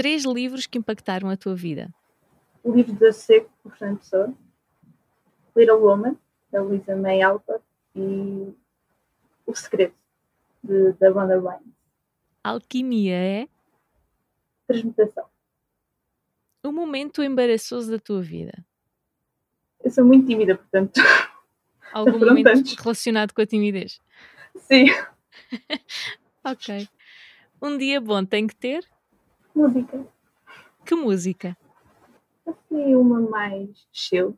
[0.00, 1.94] três livros que impactaram a tua vida.
[2.64, 4.34] O livro da Seco, do Fernando Pessoa,
[5.54, 6.16] Little Woman,
[6.50, 7.62] da Lisa May Alcott,
[7.94, 8.50] e
[9.44, 9.92] O Segredo,
[10.64, 11.74] de, da Wanda Rhimes.
[12.42, 13.48] Alquimia é?
[14.66, 15.26] Transmutação.
[16.64, 18.54] O momento embaraçoso da tua vida.
[19.84, 20.98] Eu sou muito tímida, portanto.
[21.92, 24.00] Algum momento relacionado com a timidez?
[24.56, 24.86] Sim.
[26.42, 26.88] ok.
[27.60, 28.89] Um dia bom tem que ter?
[29.54, 30.06] Música.
[30.84, 31.56] Que música?
[32.46, 34.36] Assim, uma mais chill.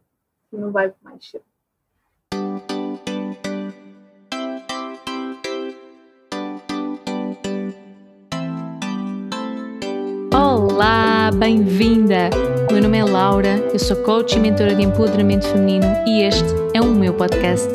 [0.51, 1.41] Não vai mais chill.
[10.35, 12.31] Olá, bem-vinda!
[12.71, 16.81] Meu nome é Laura, eu sou coach e mentora de empoderamento feminino e este é
[16.81, 17.69] o meu podcast.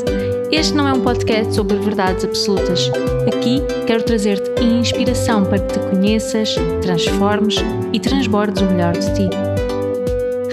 [0.50, 2.90] Este não é um podcast sobre verdades absolutas.
[3.28, 7.56] Aqui quero trazer-te inspiração para que te conheças, transformes
[7.92, 9.30] e transbordes o melhor de ti.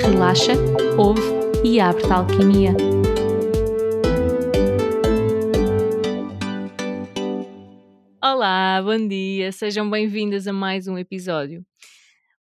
[0.03, 0.53] Relaxa,
[0.99, 1.23] ouve
[1.63, 2.73] e abre-te a alquimia.
[8.21, 11.65] Olá, bom dia, sejam bem-vindas a mais um episódio.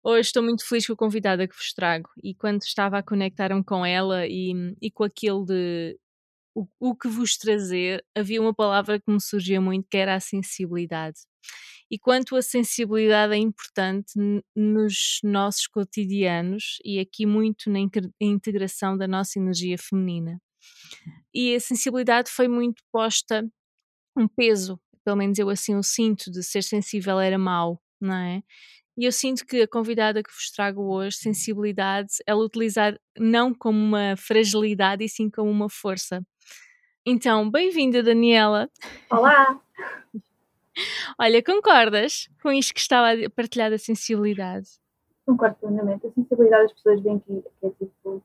[0.03, 3.63] Hoje estou muito feliz com a convidada que vos trago e quando estava a conectar-me
[3.63, 5.97] com ela e, e com aquilo de
[6.55, 10.21] o, o, que vos trazer, havia uma palavra que me surgia muito que era a
[10.21, 11.21] sensibilidade.
[11.91, 14.13] E quanto a sensibilidade é importante
[14.57, 17.79] nos nossos cotidianos e aqui muito na
[18.21, 20.41] integração da nossa energia feminina.
[21.33, 23.47] E a sensibilidade foi muito posta
[24.17, 28.43] um peso, pelo menos eu assim o sinto, de ser sensível era mau, não é?
[28.97, 33.77] E eu sinto que a convidada que vos trago hoje, sensibilidade, ela utilizar não como
[33.77, 36.25] uma fragilidade e sim como uma força.
[37.07, 38.71] Então, bem-vinda, Daniela.
[39.11, 39.61] Olá!
[41.21, 44.69] Olha, concordas com isto que estava a partilhar da sensibilidade?
[45.27, 46.07] Concordo plenamente.
[46.07, 48.23] A sensibilidade as pessoas veem que, é tipo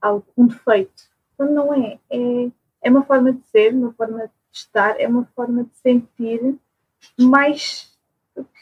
[0.00, 1.10] algo, um defeito.
[1.36, 1.98] Quando não é.
[2.08, 2.50] é.
[2.82, 6.56] É uma forma de ser, uma forma de estar, é uma forma de sentir
[7.18, 7.90] mais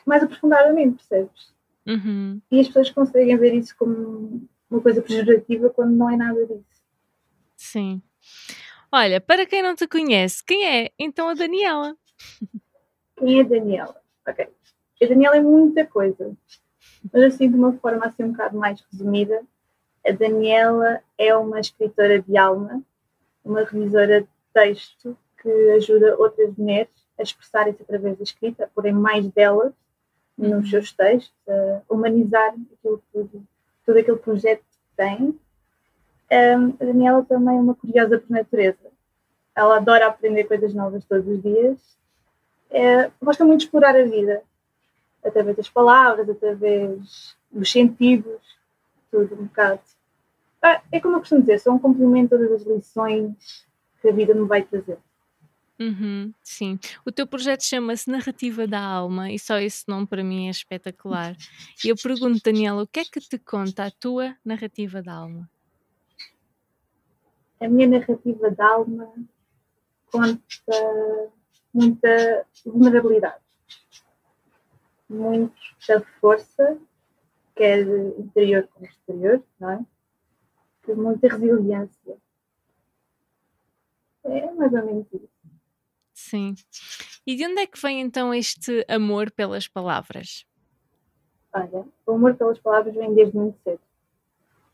[0.07, 1.53] mais aprofundadamente, percebes?
[1.87, 2.41] Uhum.
[2.51, 6.83] E as pessoas conseguem ver isso como uma coisa pejorativa quando não é nada disso.
[7.55, 8.03] Sim.
[8.91, 11.95] Olha, para quem não te conhece, quem é então a Daniela?
[13.19, 14.01] Quem é a Daniela?
[14.27, 14.49] Ok.
[15.03, 16.37] A Daniela é muita coisa,
[17.13, 19.43] mas assim de uma forma assim um bocado mais resumida,
[20.07, 22.83] a Daniela é uma escritora de alma,
[23.45, 28.93] uma revisora de texto que ajuda outras mulheres a expressarem-se através da escrita, a porem
[28.93, 29.73] mais delas
[30.37, 33.45] nos seus textos, a humanizar aquilo tudo,
[33.85, 35.39] todo aquele projeto que tem.
[36.31, 38.91] Um, a Daniela também é uma curiosa por natureza.
[39.55, 41.99] Ela adora aprender coisas novas todos os dias.
[42.71, 44.43] É, gosta muito de explorar a vida,
[45.25, 48.41] através das palavras, através dos sentidos,
[49.11, 49.81] tudo um bocado.
[50.63, 53.67] Ah, é como eu costumo dizer, são um complemento todas as lições
[54.03, 54.99] que a vida me vai trazer.
[55.81, 56.79] Uhum, sim.
[57.07, 61.37] O teu projeto chama-se Narrativa da Alma e só esse nome para mim é espetacular.
[61.85, 65.49] E eu pergunto, Daniela, o que é que te conta a tua narrativa da alma?
[67.61, 69.13] A minha narrativa da alma
[70.11, 71.33] conta
[71.75, 73.43] muita vulnerabilidade,
[75.09, 76.79] muita força,
[77.55, 77.81] quer
[78.19, 79.85] interior como exterior, não é?
[80.95, 82.17] muita resiliência.
[84.25, 85.29] É mais ou menos isso.
[86.15, 86.55] Sim.
[87.27, 90.47] E de onde é que vem então este amor pelas palavras?
[91.53, 93.81] Olha, o amor pelas palavras vem desde muito cedo.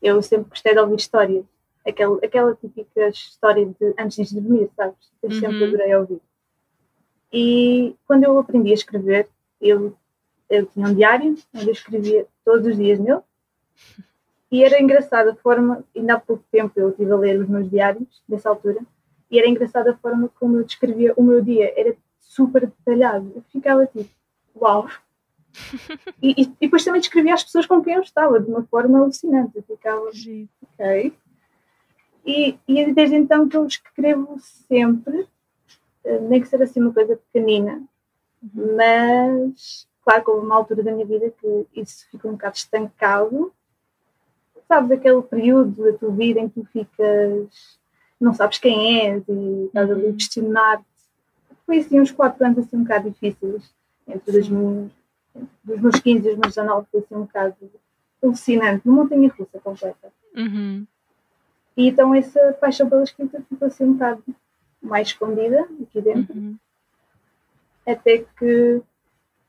[0.01, 1.45] Eu sempre gostei de ouvir histórias.
[1.85, 5.11] Aquela, aquela típica história de antes de dormir, sabes?
[5.21, 5.39] Eu uhum.
[5.39, 6.21] sempre adorei ouvir.
[7.31, 9.27] E quando eu aprendi a escrever,
[9.61, 9.95] eu,
[10.49, 13.19] eu tinha um diário onde eu escrevia todos os dias nele.
[14.51, 17.69] E era engraçada a forma, ainda há pouco tempo eu estive a ler os meus
[17.69, 18.79] diários, dessa altura,
[19.29, 23.31] e era engraçada a forma como eu descrevia o meu dia, era super detalhado.
[23.35, 24.09] Eu ficava tipo,
[24.55, 24.87] uau!
[26.21, 28.99] e, e, e, depois também descrevia as pessoas com quem eu estava, de uma forma
[28.99, 29.57] alucinante.
[29.57, 31.13] Eu ficava, ok.
[32.25, 35.27] E, e desde então que eu escrevo sempre,
[36.03, 37.83] eh, nem que seja assim uma coisa pequenina,
[38.41, 38.75] uhum.
[38.75, 43.53] mas claro que houve uma altura da minha vida que isso ficou um bocado estancado.
[44.67, 47.79] Sabes, aquele período da tua vida em que tu ficas
[48.19, 50.13] não sabes quem és e estás ali a uhum.
[50.13, 50.85] questionar-te.
[51.65, 53.71] Foi assim uns quatro anos assim um bocado difíceis,
[54.07, 54.91] entre os meus,
[55.63, 57.55] dos meus 15 e os meus 19, foi assim um bocado
[58.23, 60.11] alucinante, uma montanha russa completa.
[60.35, 60.87] Uhum.
[61.77, 64.23] E então essa paixão pela escrita ficou assim um bocado
[64.81, 66.55] mais escondida aqui dentro, uhum.
[67.85, 68.81] até que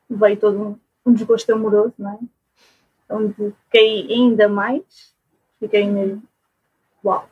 [0.09, 2.19] veio todo um, um desgosto amoroso, não é?
[3.09, 5.15] onde fiquei ainda mais,
[5.61, 6.23] fiquei mesmo
[7.05, 7.29] uau.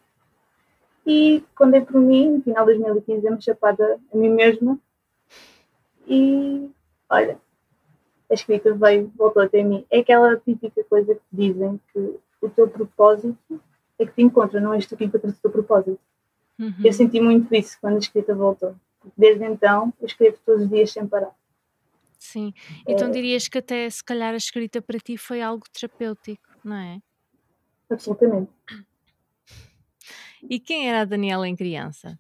[1.07, 4.79] E quando é por mim, no final de 2015, eu me chapada a mim mesma
[6.07, 6.71] e
[7.11, 7.39] olha,
[8.31, 9.85] a escrita veio, voltou até mim.
[9.91, 13.61] É aquela típica coisa que dizem que o teu propósito
[13.99, 16.01] é que te encontra, não és tu que encontras o teu propósito.
[16.59, 16.75] Uhum.
[16.85, 18.75] Eu senti muito isso quando a escrita voltou.
[19.17, 21.35] Desde então, eu escrevo todos os dias sem parar.
[22.19, 22.55] Sim,
[22.89, 23.11] então é...
[23.11, 27.03] dirias que até se calhar a escrita para ti foi algo terapêutico, não é?
[27.91, 28.51] Absolutamente.
[30.49, 32.19] E quem era a Daniela em criança?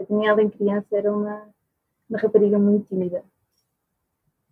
[0.00, 1.48] A Daniela em criança era uma,
[2.08, 3.22] uma rapariga muito tímida.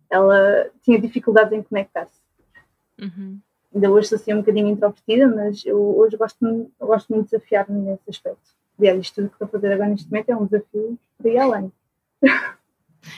[0.09, 2.21] Ela tinha dificuldades em conectar-se.
[2.99, 3.41] Uhum.
[3.73, 7.79] Ainda hoje sou assim um bocadinho introvertida, mas eu hoje gosto, gosto muito de desafiar-me
[7.79, 8.51] nesse aspecto.
[8.77, 11.37] Aliás, isto tudo que estou a fazer agora neste momento é um desafio para ir
[11.37, 11.71] além.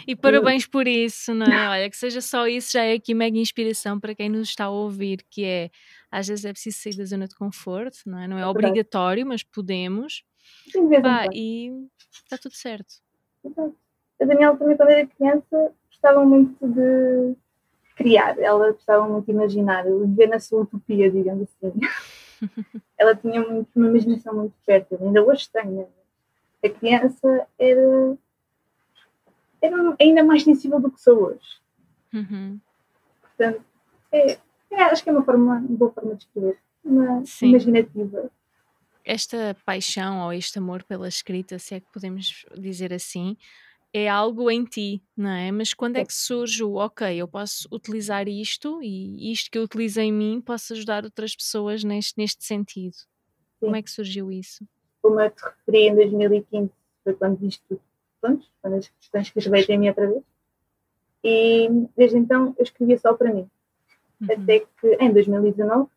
[0.07, 1.69] E parabéns por isso, não é?
[1.69, 4.69] Olha, que seja só isso, já é aqui mega inspiração para quem nos está a
[4.69, 5.69] ouvir, que é
[6.10, 8.28] às vezes é preciso sair da zona de conforto, não é?
[8.28, 10.24] Não é, é obrigatório, mas podemos.
[10.72, 11.72] Sim, Pá, e
[12.12, 12.96] está tudo certo.
[13.44, 13.75] Exato.
[14.22, 17.36] A Daniela também, quando era criança, gostava muito de
[17.95, 21.74] criar, ela gostava muito de imaginar, viver na sua utopia, digamos assim.
[22.97, 25.65] ela tinha muito, uma imaginação muito fértil, ainda hoje tem.
[25.65, 25.86] Né?
[26.63, 28.18] A criança era
[29.65, 31.59] era ainda mais sensível do que sou hoje.
[32.13, 32.59] Uhum.
[33.21, 33.63] Portanto,
[34.12, 34.38] é,
[34.71, 37.50] é, acho que é uma, forma, uma boa forma de escrever, uma Sim.
[37.50, 38.31] imaginativa.
[39.03, 43.38] Esta paixão ou este amor pela escrita, se é que podemos dizer assim,
[43.97, 45.50] é algo em ti, não é?
[45.53, 49.63] Mas quando é que surge o ok, eu posso utilizar isto e isto que eu
[49.63, 52.94] utilizo em mim posso ajudar outras pessoas neste, neste sentido?
[52.94, 53.07] Sim.
[53.62, 54.68] Como é que surgiu isso?
[55.01, 56.69] Como eu te referi em 2015,
[57.06, 57.80] foi quando isto
[58.19, 60.24] pronto, quando as questões que escrevi em mim outra vez.
[61.24, 63.50] E desde então eu escrevia só para mim.
[64.19, 64.27] Uhum.
[64.30, 65.89] Até que em 2019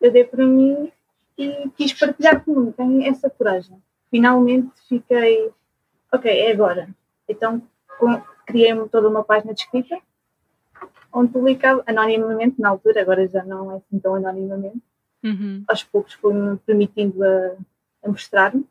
[0.00, 0.90] eu dei para mim
[1.38, 2.72] e quis partilhar com o mundo.
[2.72, 3.80] Tenho essa coragem.
[4.10, 5.52] Finalmente fiquei,
[6.12, 6.92] ok, é agora.
[7.32, 7.62] Então
[8.46, 9.98] criei toda uma página de escrita
[11.12, 14.82] onde publicava anonimamente na altura, agora já não é assim tão anonimamente.
[15.22, 15.62] Uhum.
[15.68, 17.56] Aos poucos foi-me permitindo a,
[18.02, 18.66] a mostrar-me.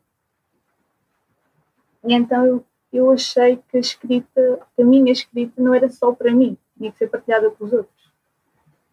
[2.04, 6.12] E então eu eu achei que a escrita, que a minha escrita não era só
[6.12, 8.12] para mim, tinha que ser partilhada com os outros.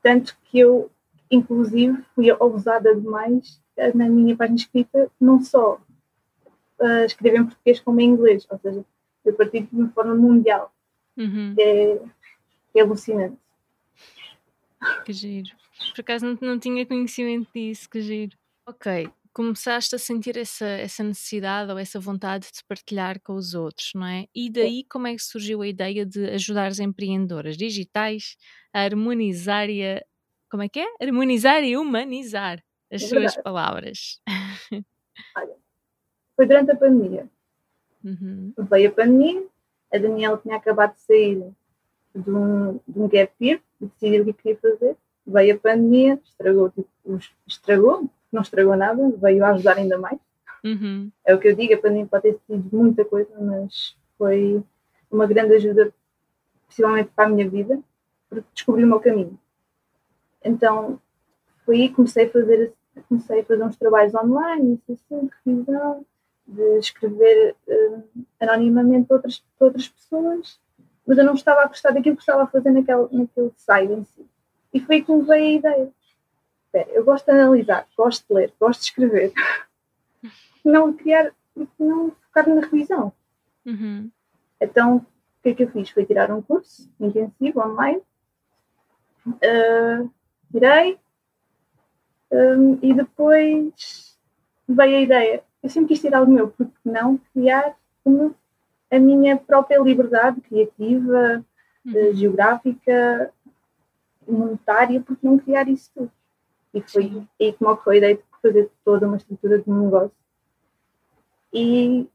[0.01, 0.89] Tanto que eu,
[1.29, 5.81] inclusive, fui ousada demais eh, na minha página escrita, não só
[6.79, 8.85] uh, escrever em português como em inglês, ou seja,
[9.29, 10.73] eu parti de uma forma mundial.
[11.17, 11.55] Uhum.
[11.59, 11.99] É,
[12.75, 13.37] é alucinante.
[15.05, 15.49] Que giro.
[15.93, 18.37] Por acaso não, não tinha conhecimento disso, que giro.
[18.65, 23.91] Ok, começaste a sentir essa, essa necessidade ou essa vontade de partilhar com os outros,
[23.95, 24.27] não é?
[24.35, 28.37] E daí como é que surgiu a ideia de ajudar as empreendedoras digitais
[28.73, 30.03] a harmonizar e a,
[30.49, 30.87] como é que é?
[31.01, 34.21] Harmonizar e humanizar as é suas palavras.
[35.35, 35.55] Olha,
[36.35, 37.29] foi durante a pandemia.
[38.03, 38.53] Uhum.
[38.57, 39.43] Veio a pandemia,
[39.93, 41.43] a Daniela tinha acabado de sair
[42.15, 44.97] de um, de um gap year e decidiu o que queria fazer.
[45.25, 46.89] Veio a pandemia, estragou, tipo,
[47.47, 50.19] estragou, não estragou nada, veio a ajudar ainda mais.
[50.63, 51.11] Uhum.
[51.25, 54.63] É o que eu digo, a pandemia pode ter sido muita coisa, mas foi
[55.09, 55.93] uma grande ajuda,
[56.67, 57.79] principalmente para a minha vida,
[58.29, 59.39] porque descobri o meu caminho.
[60.43, 60.99] Então,
[61.65, 62.73] foi aí que comecei a fazer,
[63.07, 66.05] comecei a fazer uns trabalhos online, assim, de revisão,
[66.49, 68.03] de escrever uh,
[68.39, 70.59] anonimamente para outras, para outras pessoas,
[71.05, 74.03] mas eu não estava a gostar daquilo que estava a fazer naquele, naquele site em
[74.03, 74.25] si.
[74.73, 75.93] E foi aí que me veio a ideia
[76.69, 79.33] espera, eu gosto de analisar, gosto de ler, gosto de escrever.
[80.63, 81.33] não criar,
[81.79, 83.11] não focar na revisão.
[83.65, 84.09] Uhum.
[84.61, 85.05] Então, o
[85.41, 85.89] que é que eu fiz?
[85.89, 88.01] Foi tirar um curso intensivo online,
[89.27, 90.09] uh,
[90.51, 90.99] tirei,
[92.31, 94.17] um, e depois
[94.67, 95.43] veio a ideia.
[95.61, 98.33] Eu sempre quis tirar o meu, porque não criar uma,
[98.89, 101.43] a minha própria liberdade criativa,
[101.85, 102.09] uhum.
[102.09, 103.33] uh, geográfica,
[104.27, 106.11] monetária, porque não criar isso tudo.
[106.73, 109.85] E foi aí que me ocorreu a ideia de fazer toda uma estrutura de um
[109.85, 110.11] negócio.
[111.51, 112.07] E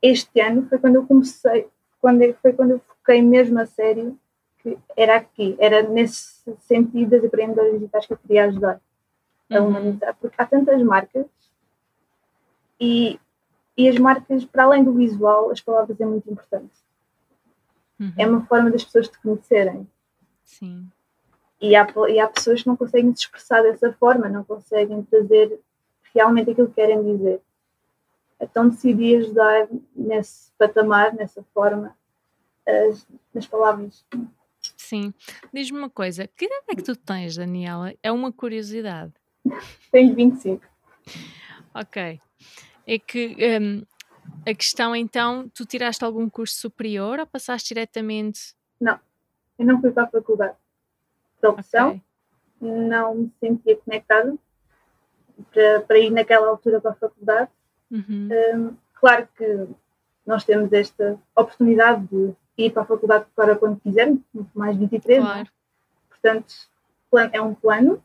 [0.00, 1.68] este ano foi quando eu comecei,
[2.00, 4.18] quando foi quando eu foquei mesmo a sério
[4.58, 8.80] que era aqui, era nesse sentido das empreendedoras digitais que eu queria ajudar
[9.50, 9.68] a uhum.
[9.68, 11.26] humanizar, porque há tantas marcas
[12.80, 13.18] e,
[13.76, 16.72] e as marcas, para além do visual, as palavras é muito importante.
[17.98, 18.12] Uhum.
[18.16, 19.86] É uma forma das pessoas te conhecerem.
[20.44, 20.88] Sim.
[21.60, 25.60] E há, e há pessoas que não conseguem se expressar dessa forma, não conseguem trazer
[26.14, 27.40] realmente aquilo que querem dizer.
[28.40, 31.96] Então decidi ajudar nesse patamar, nessa forma,
[32.66, 34.04] as, nas palavras.
[34.76, 35.12] Sim.
[35.52, 37.92] Diz-me uma coisa, que idade é que tu tens, Daniela?
[38.02, 39.12] É uma curiosidade.
[39.90, 40.64] Tenho 25.
[41.74, 42.20] Ok.
[42.90, 43.82] É que hum,
[44.46, 48.54] a questão então, tu tiraste algum curso superior ou passaste diretamente?
[48.80, 48.98] Não,
[49.58, 50.56] eu não fui para a faculdade
[51.42, 52.02] de opção, Ok.
[52.62, 54.34] não me sentia conectada
[55.52, 57.50] para, para ir naquela altura para a faculdade.
[57.90, 58.30] Uhum.
[58.54, 59.68] Hum, claro que
[60.26, 64.20] nós temos esta oportunidade de ir para a faculdade agora quando quisermos,
[64.54, 65.32] mais 23, não é?
[65.34, 65.48] Claro.
[66.08, 66.54] portanto
[67.32, 68.02] é um plano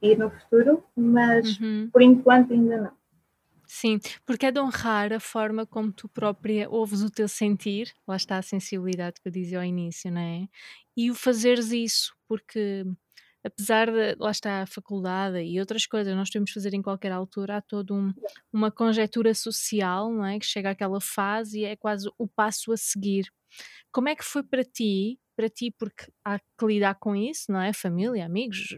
[0.00, 1.90] ir no futuro, mas Uhum.
[1.92, 2.92] por enquanto ainda não.
[3.66, 8.16] Sim, porque é de honrar a forma como tu própria ouves o teu sentir, lá
[8.16, 10.46] está a sensibilidade que eu dizia ao início, não é?
[10.96, 12.84] E o fazeres isso, porque
[13.44, 17.12] apesar de lá está a faculdade e outras coisas nós temos de fazer em qualquer
[17.12, 18.12] altura, há toda um,
[18.52, 20.38] uma conjetura social, não é?
[20.38, 23.26] Que chega àquela fase e é quase o passo a seguir.
[23.92, 27.60] Como é que foi para ti, para ti, porque há que lidar com isso, não
[27.60, 27.72] é?
[27.72, 28.76] Família, amigos,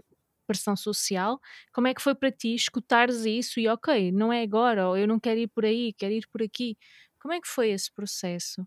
[0.49, 1.40] pressão social,
[1.75, 5.07] como é que foi para ti escutares isso e ok, não é agora, ou eu
[5.09, 6.76] não quero ir por aí, quero ir por aqui.
[7.21, 8.67] Como é que foi esse processo?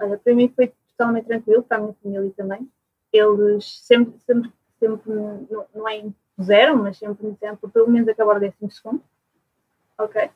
[0.00, 2.70] Olha, para mim foi totalmente tranquilo, para a minha família também.
[3.12, 8.36] Eles sempre, sempre, sempre não, não é impuseram, mas sempre me disseram pelo menos acabar
[8.36, 9.02] o décimo segundo.
[9.98, 10.30] Ok.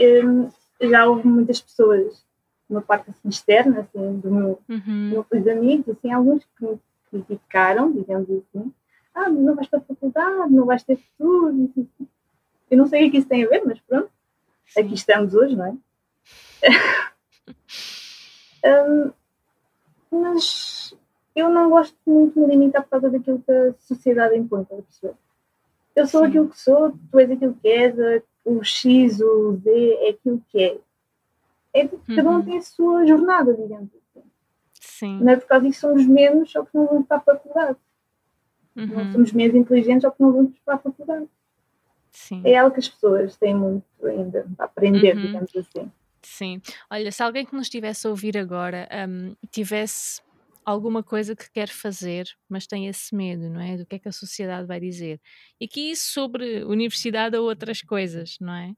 [0.00, 2.24] Hum, já houve muitas pessoas,
[2.68, 6.80] uma parte assim externa, assim, do meu Uhum, núcleo de amigos, assim, alguns que me
[7.10, 8.72] criticaram, digamos assim.
[9.18, 11.70] Ah, não vais para a faculdade, não vais ter futuro.
[12.70, 14.10] Eu não sei o que isso tem a ver, mas pronto,
[14.76, 15.76] aqui estamos hoje, não é?
[18.64, 19.12] Hum,
[20.10, 20.94] mas
[21.34, 24.80] eu não gosto muito de me limitar por causa daquilo que a sociedade impõe, estás
[24.80, 25.14] a perceber?
[25.94, 26.26] Eu sou Sim.
[26.26, 27.94] aquilo que sou, tu és aquilo que és,
[28.44, 30.78] o X, o Z é aquilo que é.
[31.74, 32.44] é cada um Uhum.
[32.44, 34.26] tem a sua jornada, digamos assim.
[34.74, 35.20] Sim.
[35.20, 37.78] Não é por causa disso somos menos, só que não vamos para a faculdade.
[38.86, 41.28] Não Uhum, somos menos inteligentes, só que não vamos para a faculdade.
[42.12, 42.42] Sim.
[42.42, 45.22] É algo que as pessoas têm muito ainda a aprender, Uhum.
[45.22, 45.88] digamos assim.
[46.24, 46.60] Sim.
[46.90, 50.20] Olha, se alguém que nos estivesse a ouvir agora hum, tivesse
[50.64, 53.76] alguma coisa que quer fazer, mas tem esse medo, não é?
[53.78, 55.20] Do que é que a sociedade vai dizer.
[55.60, 58.72] E que isso sobre universidade ou outras coisas, não é?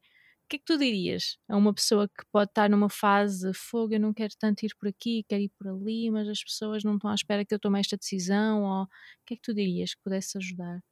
[0.51, 3.57] O que é que tu dirias a uma pessoa que pode estar numa fase de
[3.57, 6.83] fogo, eu não quero tanto ir por aqui, quero ir por ali, mas as pessoas
[6.83, 8.65] não estão à espera que eu tome esta decisão?
[8.65, 8.89] Ou o
[9.25, 10.83] que é que tu dirias que pudesse ajudar?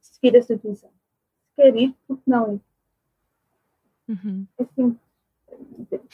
[0.00, 0.90] Seguir a sua intuição.
[0.90, 2.60] Se quer ir, porque não ir?
[4.08, 5.00] Uhum, É simples.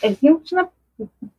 [0.02, 0.68] É simples na-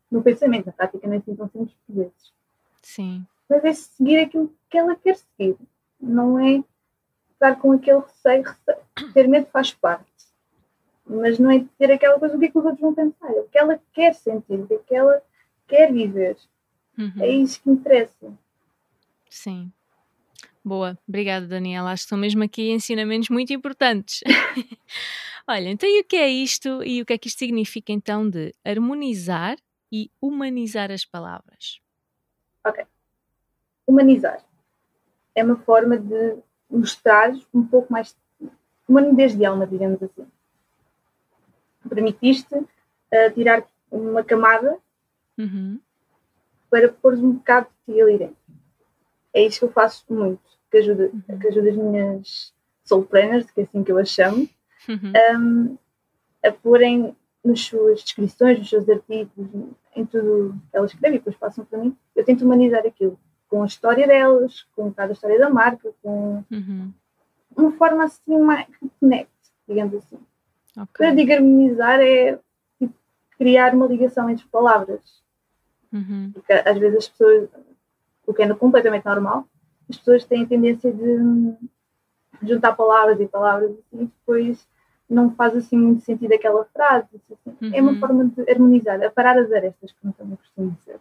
[0.09, 2.33] no pensamento, na prática não é assim tão simples por vezes.
[2.81, 3.27] Sim.
[3.47, 5.55] Mas é seguir aquilo que ela quer seguir.
[6.01, 6.63] Não é
[7.33, 8.41] estar com aquele receio.
[8.41, 9.13] receio.
[9.13, 10.08] Ter medo faz parte.
[11.09, 13.31] Mas não é ter aquela coisa, o que é que os outros vão pensar?
[13.31, 15.21] É o que ela quer sentir, o que é que ela
[15.67, 16.37] quer viver.
[16.95, 17.13] Uhum.
[17.19, 18.31] É isso que interessa.
[19.27, 19.71] Sim.
[20.63, 21.91] Boa, obrigada Daniela.
[21.91, 24.21] Acho que são mesmo aqui ensinamentos muito importantes.
[25.47, 28.29] Olha, então e o que é isto e o que é que isto significa então
[28.29, 29.57] de harmonizar
[29.91, 31.81] e humanizar as palavras?
[33.87, 34.45] Humanizar.
[35.33, 36.37] É uma forma de
[36.69, 38.15] mostrar um pouco mais
[38.87, 40.27] uma nudez de alma, digamos assim.
[41.87, 44.77] Permitiste uh, tirar uma camada
[45.37, 45.79] Uhum,
[46.69, 48.35] para pôr um bocado de ti ali dentro.
[49.33, 51.39] É isso que eu faço muito, que ajuda, Uhum.
[51.39, 54.49] que ajuda as minhas soul planners, que é assim que eu as chamo,
[54.89, 55.77] uhum, um,
[56.43, 59.31] a porem nas suas descrições, nos seus artigos,
[59.95, 63.17] em tudo que elas escrevem e depois passam para mim, eu tento humanizar aquilo,
[63.47, 66.91] com a história delas, com um bocado a história da marca, com uhum.
[67.55, 69.31] uma forma assim mais que conecte,
[69.67, 70.19] digamos assim.
[70.83, 70.93] Ok.
[70.97, 72.39] Quando eu digo harmonizar é
[72.79, 72.93] tipo,
[73.37, 75.01] criar uma ligação entre palavras.
[75.91, 77.49] Uhum, Porque às vezes as pessoas,
[78.25, 79.47] o que é completamente normal,
[79.89, 81.57] as pessoas têm a tendência de hum,
[82.43, 84.67] juntar palavras e palavras e depois
[85.09, 87.07] não faz assim muito sentido aquela frase.
[87.31, 87.57] assim.
[87.73, 87.97] É uma Uhum.
[87.99, 90.99] forma de harmonizar, a parar as arestas, como também costumo dizer.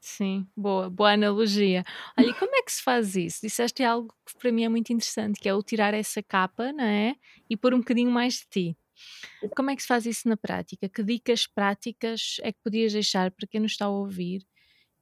[0.00, 1.84] Sim, boa, boa analogia.
[2.18, 3.40] Olha, como é que se faz isso?
[3.42, 6.84] Disseste algo que para mim é muito interessante, que é o tirar essa capa, não
[6.84, 7.14] é?
[7.50, 8.78] E pôr um bocadinho mais de ti.
[9.56, 10.88] Como é que se faz isso na prática?
[10.88, 14.46] Que dicas práticas é que podias deixar para quem nos está a ouvir?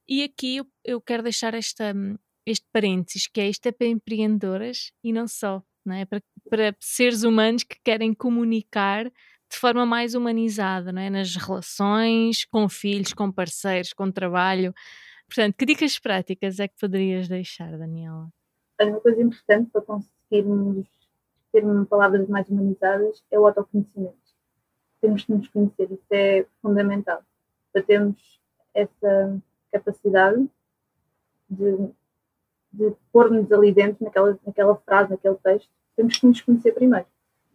[0.08, 3.86] E aqui eu, eu quero deixar esta, hum, este parênteses, que é isto é para
[3.86, 6.04] empreendedoras e não só, não é?
[6.06, 9.04] Para, para seres humanos que querem comunicar
[9.50, 11.10] de forma mais humanizada, não é?
[11.10, 14.74] Nas relações, com filhos, com parceiros, com trabalho.
[15.26, 18.28] Portanto, que dicas práticas é que poderias deixar, Daniela?
[18.80, 20.86] Uma coisa importante para conseguirmos
[21.52, 24.16] ter palavras mais humanizadas é o autoconhecimento.
[25.00, 27.22] Temos que nos conhecer, isso é fundamental.
[27.72, 28.40] Para termos
[28.74, 29.40] essa
[29.72, 30.48] capacidade
[31.48, 31.88] de,
[32.72, 37.06] de pôr-nos ali dentro, naquela, naquela frase, naquele texto, temos que nos conhecer primeiro.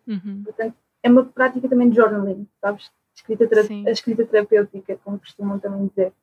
[0.08, 0.44] Uhum.
[0.44, 2.92] Portanto, é uma prática também de journaling, sabes?
[3.16, 3.46] Escrita
[3.86, 6.14] a escrita terapêutica, como costumam também dizer.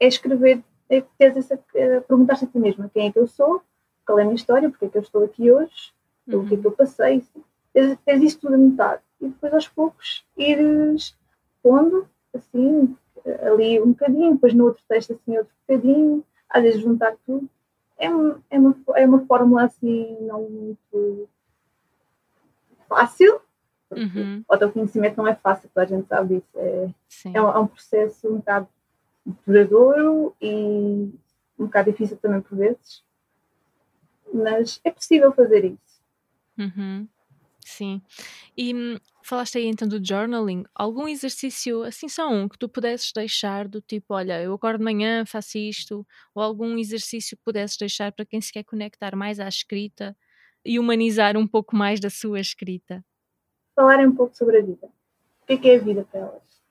[0.00, 3.62] É escrever, é essa, é perguntar-se a ti mesma quem é que eu sou,
[4.06, 5.92] qual é a minha história, porque é que eu estou aqui hoje,
[6.26, 6.40] uhum.
[6.40, 7.24] o que é que eu passei.
[7.72, 9.02] Tens, tens isso tudo anotado.
[9.20, 11.16] E depois aos poucos ires
[11.62, 12.96] pondo, assim,
[13.42, 17.48] ali um bocadinho, depois no outro texto assim outro bocadinho, às vezes juntar tudo.
[17.98, 21.28] É, é, uma, é uma fórmula assim não muito
[22.88, 23.40] fácil.
[23.90, 24.44] Uhum.
[24.48, 26.58] O autoconhecimento não é fácil, toda a gente sabe isso.
[26.58, 26.90] É,
[27.32, 28.68] é um, é, um, processo um bocado
[29.46, 31.10] duradouro e
[31.58, 33.02] um bocado difícil também por vezes,
[34.32, 35.83] mas é possível fazer isso.
[36.58, 37.08] Uhum.
[37.64, 38.02] Sim.
[38.56, 40.64] E hum, falaste aí então do journaling.
[40.74, 44.84] Algum exercício, assim só um, que tu pudesses deixar do tipo, olha, eu acordo de
[44.84, 49.40] manhã, faço isto, ou algum exercício que pudesses deixar para quem se quer conectar mais
[49.40, 50.16] à escrita
[50.64, 53.04] e humanizar um pouco mais da sua escrita?
[53.74, 54.86] Falarem um pouco sobre a vida.
[55.42, 56.62] O que é, que é a vida para elas?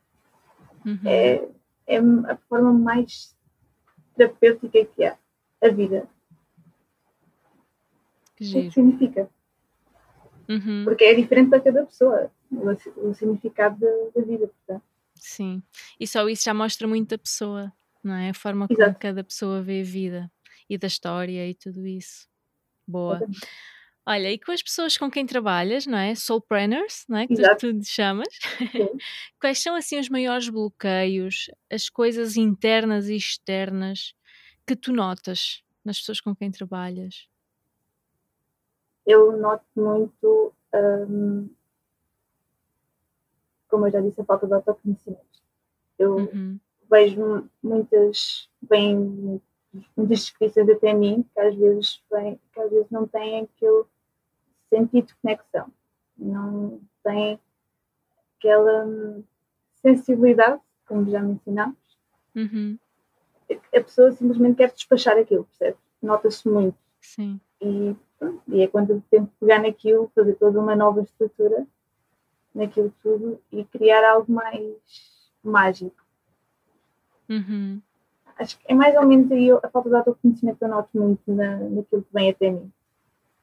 [0.86, 1.00] Uhum.
[1.06, 1.48] É,
[1.88, 3.36] é a forma mais
[4.16, 5.18] terapêutica que há.
[5.62, 6.08] A vida.
[8.36, 9.30] Que o que significa?
[10.48, 10.84] Uhum.
[10.84, 14.84] Porque é diferente para cada pessoa o, o significado da, da, vida, portanto.
[15.16, 15.64] Sim,
[16.00, 17.72] e só isso já mostra muito da pessoa,
[18.04, 18.30] não é?
[18.30, 18.92] A forma Exato.
[18.92, 20.32] como cada pessoa vê a vida
[20.70, 22.28] e da história e tudo isso.
[22.86, 23.16] Boa.
[23.16, 23.48] Exatamente.
[24.06, 26.14] Olha, e com as pessoas com quem trabalhas, não é?
[26.14, 27.28] Soulpreneurs, não é?
[27.28, 27.72] Que Exato.
[27.72, 28.28] tu, tu chamas.
[29.40, 34.14] Quais são assim os maiores bloqueios, as coisas internas e externas
[34.68, 37.30] que tu notas nas pessoas com quem trabalhas?
[39.06, 41.50] Eu noto muito, um,
[43.68, 45.42] como eu já disse, a falta de autoconhecimento.
[46.00, 46.60] Eu uhum.
[46.90, 49.42] vejo muitas, bem,
[49.96, 53.84] muitas descrições até mim que às vezes vem, que às vezes não têm aquele
[54.70, 55.72] sentido de conexão,
[56.18, 57.40] não têm
[58.38, 59.22] aquela
[59.76, 61.78] sensibilidade, como já mencionámos.
[62.36, 62.78] Uhum.
[63.50, 65.78] A pessoa simplesmente quer despachar aquilo, percebe?
[66.02, 66.78] Nota-se muito.
[67.02, 67.40] Sim.
[67.62, 67.96] E
[68.48, 71.66] e é quando eu tento pegar naquilo, fazer toda uma nova estrutura
[72.54, 74.76] naquilo tudo e criar algo mais
[75.44, 75.96] mágico.
[77.30, 77.82] Uhum.
[78.38, 81.58] Acho que é mais ou menos aí a falta de autoconhecimento eu noto muito na,
[81.58, 82.72] naquilo que vem até mim.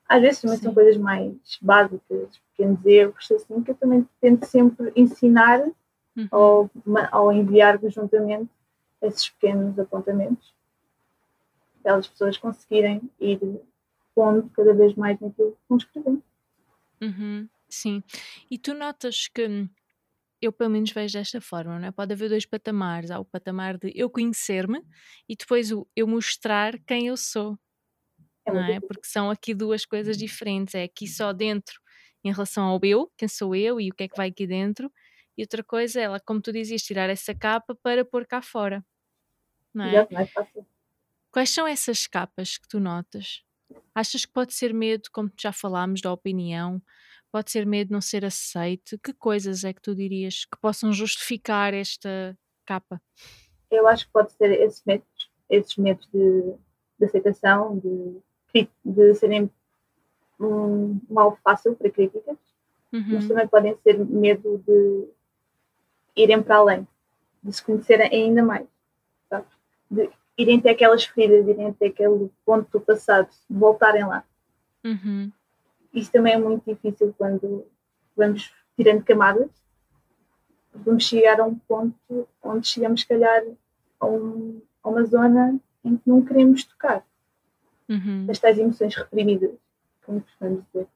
[0.09, 0.65] Às vezes também Sim.
[0.65, 5.61] são coisas mais básicas, pequenos erros, assim, que eu também tento sempre ensinar
[6.17, 6.29] uhum.
[6.33, 6.71] ou,
[7.13, 8.51] ou enviar juntamente
[9.03, 10.53] esses pequenos apontamentos
[11.83, 13.41] para as pessoas conseguirem ir
[14.15, 16.23] pondo cada vez mais naquilo que vão escrevendo.
[17.01, 18.03] Uhum, sim.
[18.51, 19.69] E tu notas que
[20.41, 21.91] eu pelo menos vejo desta forma, não é?
[21.91, 23.11] Pode haver dois patamares.
[23.11, 24.83] Há o patamar de eu conhecer-me
[25.29, 27.59] e depois o eu mostrar quem eu sou.
[28.47, 28.81] É não é?
[28.81, 30.75] Porque são aqui duas coisas diferentes.
[30.75, 31.81] É aqui só dentro
[32.25, 34.91] em relação ao eu, quem sou eu e o que é que vai aqui dentro.
[35.37, 38.85] E outra coisa é, ela, como tu dizias, tirar essa capa para pôr cá fora.
[39.73, 40.07] Não é?
[40.11, 40.67] é fácil.
[41.31, 43.45] Quais são essas capas que tu notas?
[43.95, 46.81] Achas que pode ser medo, como já falámos, da opinião?
[47.33, 48.99] Pode ser medo de não ser aceite?
[48.99, 53.01] Que coisas é que tu dirias que possam justificar esta capa?
[53.71, 56.55] Eu acho que pode ser esses medos, esses medos de,
[56.99, 59.51] de aceitação, de, de serem
[60.41, 62.37] um, alvo fácil para críticas,
[62.93, 63.05] uhum.
[63.13, 65.09] mas também podem ser medo de
[66.17, 66.89] irem para além,
[67.43, 68.67] de se conhecerem ainda mais,
[69.29, 69.47] sabe?
[69.91, 74.25] De irem até aquelas feridas, irem até aquele ponto do passado, voltarem lá.
[74.85, 75.31] Uhum.
[75.93, 77.67] Isso também é muito difícil quando
[78.17, 79.51] vamos tirando camadas.
[80.73, 83.43] Vamos chegar a um ponto onde chegamos, se calhar,
[83.99, 87.05] a, um, a uma zona em que não queremos tocar.
[87.89, 88.27] Uhum.
[88.31, 89.51] As tais emoções reprimidas,
[90.07, 90.87] como costumamos dizer.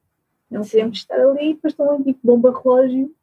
[0.49, 0.71] Não Sim.
[0.71, 3.15] queremos estar ali e depois estão ali tipo bomba relógio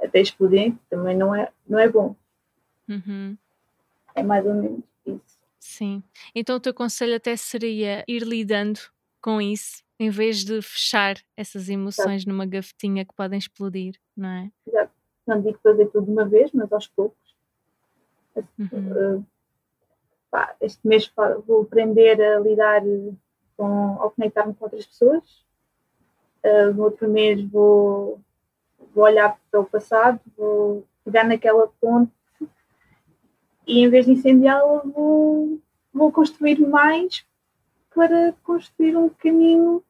[0.00, 2.14] até explodir, também não é, não é bom.
[2.88, 3.36] Uhum.
[4.14, 5.38] É mais ou menos isso.
[5.58, 6.02] Sim.
[6.34, 8.80] Então o teu conselho até seria ir lidando
[9.20, 12.30] com isso, em vez de fechar essas emoções Exato.
[12.30, 14.50] numa gavetinha que podem explodir, não é?
[14.66, 14.92] Exato.
[15.26, 17.36] Não digo fazer tudo de uma vez, mas aos poucos.
[18.58, 19.18] Uhum.
[19.18, 19.26] Uh,
[20.30, 21.10] pá, este mês
[21.46, 22.82] vou aprender a lidar
[23.56, 25.44] com, ao conectar-me com outras pessoas.
[26.44, 28.20] Uh, no outro mês vou,
[28.92, 32.12] vou olhar para o passado, vou pegar naquela ponte
[33.66, 35.60] e em vez de incendiá-la, vou,
[35.92, 37.24] vou construir mais
[37.94, 39.82] para construir um caminho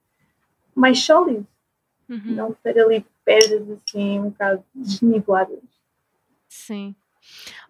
[0.75, 1.47] mais sólido.
[2.09, 2.35] Uhum.
[2.35, 5.61] Não ter ali pedras assim um bocado desniveladas.
[6.49, 6.95] Sim.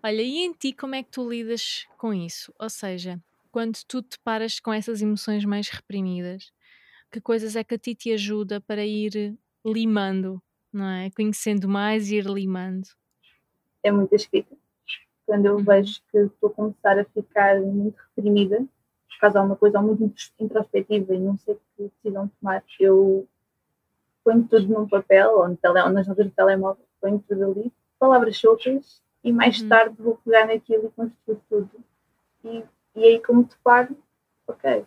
[0.03, 2.53] Olha, e em ti como é que tu lidas com isso?
[2.59, 6.53] Ou seja, quando tu te paras com essas emoções mais reprimidas,
[7.11, 11.11] que coisas é que a ti te ajuda para ir limando, não é?
[11.11, 12.89] Conhecendo mais e ir limando.
[13.83, 14.57] É muita escrita.
[15.27, 18.59] Quando eu vejo que estou a começar a ficar muito reprimida,
[19.09, 23.27] por causa de uma coisa muito introspectiva e não sei que decisão tomar, eu
[24.25, 27.73] ponho tudo num papel ou, no tele, ou nas notas do telemóvel, ponho tudo ali,
[27.99, 29.69] palavras soltas e mais uhum.
[29.69, 31.71] tarde vou pegar naquilo e construir tudo.
[32.45, 32.65] E,
[32.97, 33.97] e aí como te paro,
[34.47, 34.85] ok,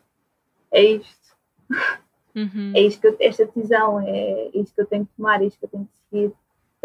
[0.71, 1.35] é isto.
[2.35, 2.73] Uhum.
[2.75, 5.57] É isto que eu, esta decisão, é isto que eu tenho que tomar, é isto
[5.57, 6.35] que eu tenho que seguir.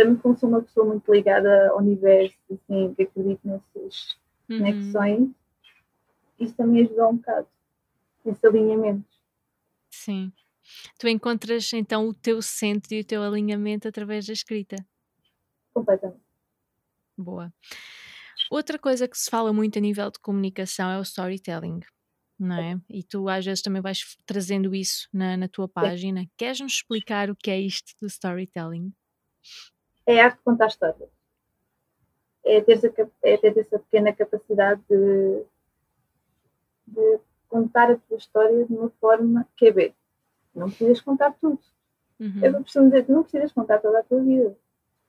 [0.01, 4.17] Também como sou uma pessoa muito ligada ao universo, assim, que acredito nessas
[4.49, 4.59] uhum.
[4.59, 5.31] conexões,
[6.39, 7.47] isso também ajudou um bocado,
[8.25, 9.05] nesse alinhamento.
[9.91, 10.33] Sim.
[10.99, 14.77] Tu encontras então o teu centro e o teu alinhamento através da escrita.
[15.75, 16.23] Completamente.
[17.15, 17.53] Boa.
[18.51, 21.81] Outra coisa que se fala muito a nível de comunicação é o storytelling,
[22.39, 22.81] não é?
[22.89, 26.25] E tu às vezes também vais trazendo isso na, na tua página.
[26.39, 28.95] Queres-nos explicar o que é isto do storytelling?
[30.07, 31.09] É a arte de contar histórias.
[32.45, 35.45] É ter, essa, é ter essa pequena capacidade de,
[36.87, 39.95] de contar a tua história de uma forma que é bem.
[40.55, 41.61] Não precisas contar tudo.
[42.19, 42.41] Uhum.
[42.43, 44.57] Eu costumo dizer que não precisas contar toda a tua vida.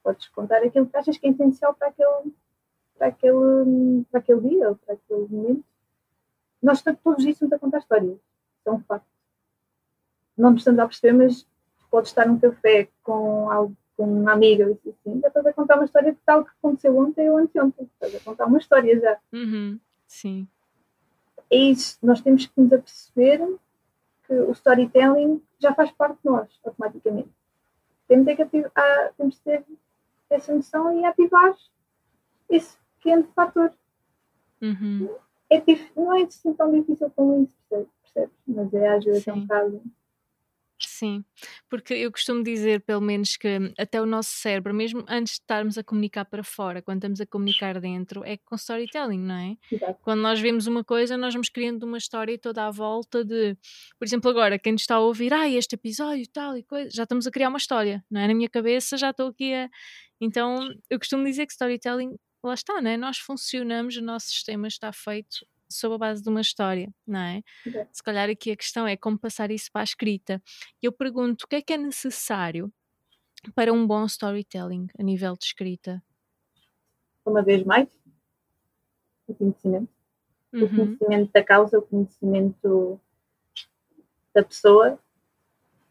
[0.04, 2.34] Podes contar aquilo que achas que é essencial para aquele,
[2.98, 5.66] para aquele, para aquele dia ou para aquele momento.
[6.62, 8.14] Nós todos os dias estamos a contar histórias.
[8.14, 9.08] Isso é um facto.
[10.38, 11.48] Não nos estamos a perceber, mas
[11.90, 15.76] podes estar num café com, algo, com uma amiga e assim, já estás a contar
[15.76, 17.88] uma história de tal que aconteceu ontem ou anteontem.
[17.94, 19.20] Estás a contar uma história já.
[19.32, 19.80] Uhum.
[20.08, 20.48] Sim.
[21.52, 22.00] É isso.
[22.02, 23.40] Nós temos que nos aperceber
[24.26, 27.30] que o storytelling já faz parte de nós, automaticamente.
[28.08, 29.64] Temos, é que ativar, ah, temos de ter
[30.32, 31.56] essa noção e ativar
[32.50, 33.72] esse pequeno fator.
[34.60, 35.10] Uhum.
[35.48, 35.62] É,
[35.96, 38.36] não é assim tão difícil como isso, percebes?
[38.48, 39.84] Mas é às vezes é um bocado
[41.02, 41.26] Sim,
[41.68, 45.76] porque eu costumo dizer, pelo menos, que até o nosso cérebro, mesmo antes de estarmos
[45.76, 49.58] a comunicar para fora, quando estamos a comunicar dentro, é com storytelling, não é?
[49.72, 50.00] Exato.
[50.04, 53.58] Quando nós vemos uma coisa, nós vamos criando uma história toda à volta de,
[53.98, 57.02] por exemplo, agora, quem nos está a ouvir, ah, este episódio tal e coisa, já
[57.02, 58.28] estamos a criar uma história, não é?
[58.28, 59.72] Na minha cabeça já estou aqui a.
[60.22, 62.96] Então, eu costumo dizer que storytelling, lá está, não é?
[62.96, 67.42] Nós funcionamos, o nosso sistema está feito sob a base de uma história, não é?
[67.92, 70.42] Se calhar aqui a questão é como passar isso para a escrita.
[70.82, 72.72] Eu pergunto o que é que é necessário
[73.56, 76.04] para um bom storytelling a nível de escrita?
[77.26, 77.88] Uma vez mais,
[79.28, 79.90] o conhecimento.
[80.54, 80.64] Uhum.
[80.64, 83.00] O conhecimento da causa, o conhecimento
[84.34, 85.00] da pessoa,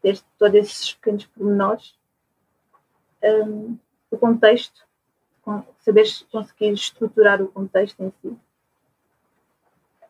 [0.03, 1.95] desde todos esses pequenos pormenores,
[3.23, 3.77] um,
[4.09, 4.85] o contexto,
[5.79, 8.37] saber conseguir estruturar o contexto em si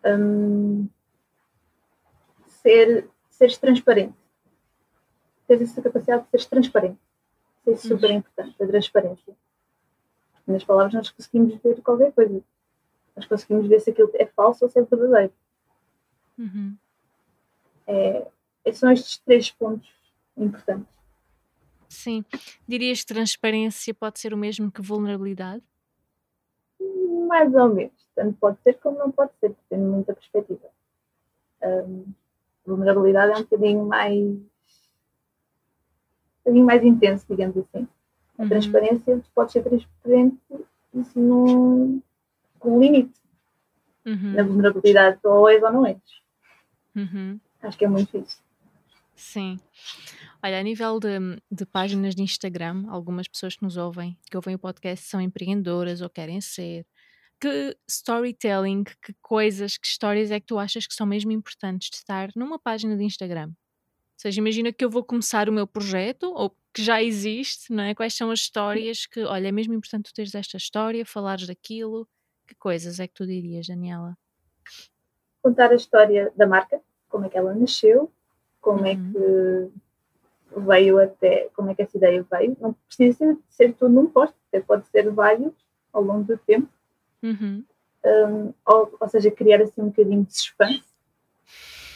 [0.06, 0.88] um,
[2.48, 4.16] ser, seres transparente.
[5.48, 7.00] Ter essa capacidade de seres transparente.
[7.68, 8.00] Isso é uhum.
[8.00, 9.36] super importante, a transparência.
[10.48, 12.42] Nas palavras nós conseguimos ver qualquer coisa.
[13.16, 15.34] Nós conseguimos ver se aquilo é falso ou se é verdadeiro.
[16.38, 16.76] Uhum.
[17.86, 18.28] É,
[18.74, 19.90] são estes três pontos
[20.36, 20.94] importantes.
[21.90, 22.24] Sim.
[22.68, 25.64] Dirias que transparência pode ser o mesmo que vulnerabilidade?
[27.32, 27.94] Mais ou menos.
[28.14, 30.68] Tanto pode ser como não pode ser, depende muito da perspectiva.
[31.64, 32.06] Um,
[32.66, 34.50] vulnerabilidade é um bocadinho mais um
[36.44, 37.88] bocadinho mais intenso, digamos assim.
[38.38, 38.50] A uhum.
[38.50, 40.38] transparência, tu podes ser transparente
[40.94, 42.02] isso num,
[42.60, 43.14] com limite.
[44.06, 44.34] Uhum.
[44.34, 46.02] Na vulnerabilidade, ou és ou não és.
[46.96, 47.40] Uhum.
[47.62, 48.42] Acho que é muito isso.
[49.16, 49.60] Sim.
[50.44, 51.20] Olha, a nível de,
[51.52, 56.02] de, páginas de Instagram, algumas pessoas que nos ouvem, que ouvem o podcast, são empreendedoras
[56.02, 56.84] ou querem ser,
[57.42, 61.96] que storytelling, que coisas, que histórias é que tu achas que são mesmo importantes de
[61.96, 63.48] estar numa página de Instagram?
[63.48, 67.84] Ou seja, imagina que eu vou começar o meu projeto, ou que já existe, não
[67.84, 67.96] é?
[67.96, 72.08] Quais são as histórias que, olha, é mesmo importante tu teres esta história, falares daquilo.
[72.48, 74.16] Que coisas é que tu dirias, Daniela?
[75.42, 78.12] Contar a história da marca, como é que ela nasceu,
[78.62, 79.10] como é uhum.
[79.10, 79.70] é
[80.54, 82.56] que veio até, como é que essa ideia veio.
[82.62, 84.36] Não precisa ser, ser tudo num posto,
[84.68, 85.54] pode ser vários
[85.92, 86.70] ao longo do tempo
[87.22, 87.64] Uhum.
[88.04, 90.84] Um, ou, ou, seja, criar assim um bocadinho de suspense,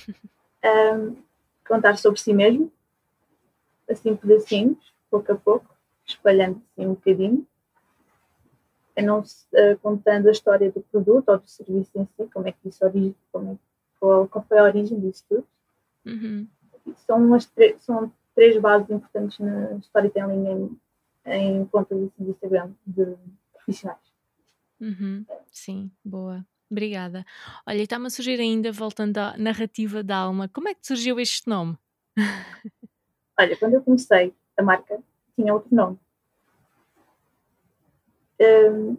[0.63, 1.15] um,
[1.67, 2.71] contar sobre si mesmo,
[3.89, 7.47] assim pedacinhos, pouco a pouco, espalhando assim um bocadinho,
[9.03, 12.69] não uh, contando a história do produto ou do serviço em si, como é que
[12.69, 13.57] isso origem, como é,
[13.99, 15.47] qual, qual foi a origem disso tudo.
[16.05, 16.47] Uhum.
[16.97, 20.79] São, umas são três bases importantes no storytelling em,
[21.25, 23.15] em contas assim, de Instagram de
[23.53, 24.04] profissionais.
[24.79, 25.25] Uhum.
[25.51, 26.45] Sim, boa.
[26.69, 27.25] Obrigada.
[27.65, 31.47] Olha, está-me a surgir ainda, voltando à narrativa da alma, como é que surgiu este
[31.47, 31.77] nome?
[33.39, 34.99] Olha, quando eu comecei a marca,
[35.35, 35.99] tinha outro nome.
[38.39, 38.97] Um,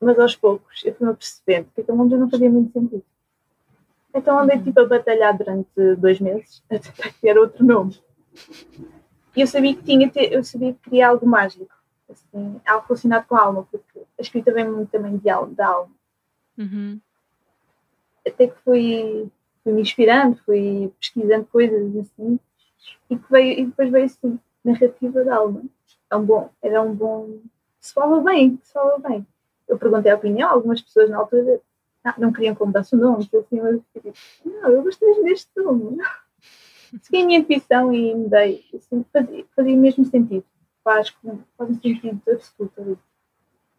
[0.00, 3.04] mas aos poucos eu fui-me percebendo que aquele nome já não fazia muito sentido.
[4.14, 4.64] Então andei uhum.
[4.64, 7.98] tipo a batalhar durante dois meses até ter outro nome.
[9.36, 11.72] E eu sabia que tinha, eu sabia que queria algo mágico,
[12.10, 15.66] assim, algo relacionado com a alma, porque a escrita vem muito também de alma, da
[15.66, 15.92] alma.
[16.56, 17.00] Uhum.
[18.26, 19.30] Até que fui,
[19.62, 22.38] fui me inspirando, fui pesquisando coisas assim,
[23.10, 25.62] e, que veio, e depois veio assim, narrativa da alma.
[26.10, 27.38] É um bom, era um bom.
[27.80, 29.26] Se fala bem, se fala bem.
[29.68, 31.60] Eu perguntei a opinião, algumas pessoas na altura
[32.04, 34.12] não, não queriam que eu mudasse o nome, assim, mas eu tipo,
[34.44, 35.98] não, eu gostei deste nome.
[37.02, 38.64] Segui a minha intuição e mudei.
[38.74, 40.44] Assim, fazia, fazia mesmo sentido.
[40.88, 41.10] Faz,
[41.58, 42.98] faz um sentido absoluto ali.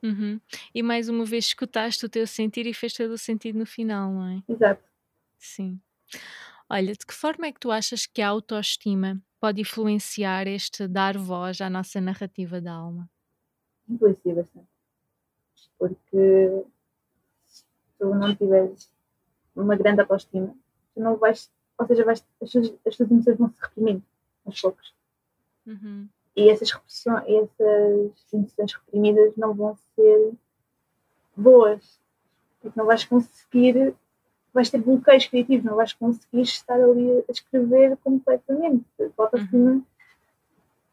[0.04, 0.39] Uhum.
[0.76, 4.13] E mais uma vez escutaste o teu sentir e fez todo o sentido no final,
[4.13, 4.43] não é?
[4.48, 4.84] Exato.
[5.39, 5.82] Sim.
[6.69, 11.17] Olha, de que forma é que tu achas que a autoestima pode influenciar este dar
[11.17, 13.10] voz à nossa narrativa da alma?
[13.88, 14.69] Influencia bastante.
[15.80, 16.63] Porque
[17.48, 17.65] se
[17.98, 18.93] tu não tiveres
[19.56, 20.56] uma grande autoestima,
[20.93, 24.06] tu não vais, ou seja, vais, as, tuas, as tuas emoções vão se reprimindo
[24.45, 24.93] aos poucos.
[25.65, 26.08] Uhum.
[26.36, 30.32] E essas, essas emoções reprimidas não vão ser
[31.36, 32.00] boas.
[32.62, 33.96] Porque não vais conseguir
[34.54, 38.86] vais ter bloqueios criativos, não vais conseguir estar ali a escrever completamente.
[39.00, 39.84] A autoestima uhum.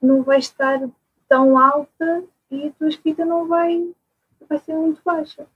[0.01, 0.89] não vai estar
[1.29, 3.93] tão alta e a tua escrita não vai,
[4.49, 5.47] vai ser muito baixa.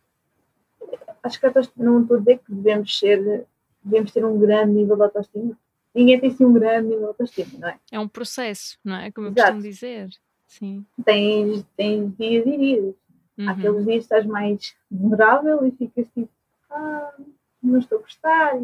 [1.22, 3.46] Acho que não estou a dizer que devemos ser,
[3.82, 5.56] devemos ter um grande nível de autoestima.
[5.94, 7.78] Ninguém tem sim um grande autoestima, não é?
[7.90, 9.10] É um processo, não é?
[9.10, 9.52] Como eu Exato.
[9.52, 10.10] costumo dizer.
[10.46, 10.84] Sim.
[11.04, 12.94] Tens, tens dias e dias.
[13.38, 13.48] Uhum.
[13.48, 16.30] Há aqueles dias estás mais vulnerável e ficas tipo,
[16.70, 17.14] ah,
[17.62, 18.60] não estou a gostar.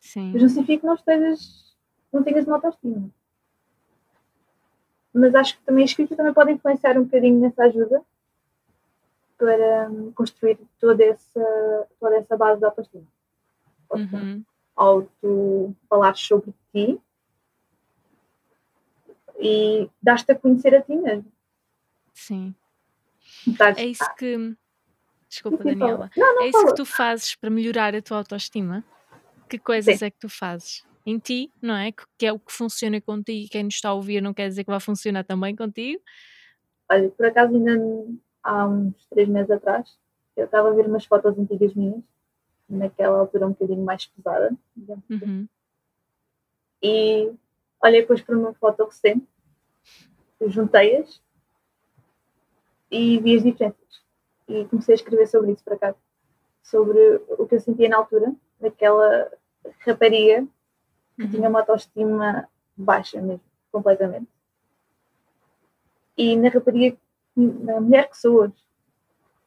[0.00, 0.32] Sim.
[0.32, 1.76] Mas não significa que não estejas,
[2.12, 3.10] não tenhas uma autoestima.
[5.12, 8.02] Mas acho que também a escrita também pode influenciar um bocadinho nessa ajuda
[9.38, 13.06] para um, construir toda essa, toda essa base da autoestima.
[13.92, 14.44] Uhum.
[14.76, 17.00] Ao tu falares sobre ti
[19.38, 21.30] e dar-te a conhecer a ti mesmo.
[22.12, 22.54] Sim.
[23.76, 24.56] é isso que
[25.34, 26.10] Desculpa, Daniela.
[26.16, 28.84] Não, não é isso que tu fazes para melhorar a tua autoestima?
[29.48, 30.04] Que coisas Sim.
[30.04, 30.84] é que tu fazes?
[31.04, 31.92] Em ti, não é?
[32.16, 34.62] Que é o que funciona contigo e quem nos está a ouvir não quer dizer
[34.62, 36.00] que vai funcionar também contigo?
[36.88, 37.72] Olha, por acaso ainda
[38.44, 39.98] há uns três meses atrás
[40.36, 42.02] eu estava a ver umas fotos antigas minhas,
[42.74, 45.24] naquela altura um bocadinho mais pesada, digamos assim.
[45.24, 45.48] uhum.
[46.82, 47.32] E
[47.82, 49.26] olhei depois para uma foto recente,
[50.46, 51.22] juntei-as
[52.90, 54.04] e vi as diferenças
[54.46, 55.94] e comecei a escrever sobre isso para cá,
[56.62, 56.98] sobre
[57.38, 59.30] o que eu sentia na altura, daquela
[59.80, 60.46] rapariga
[61.16, 61.30] que uhum.
[61.30, 64.28] tinha uma autoestima baixa mesmo, completamente.
[66.16, 66.96] E na rapariga,
[67.36, 68.54] na mulher que sou hoje,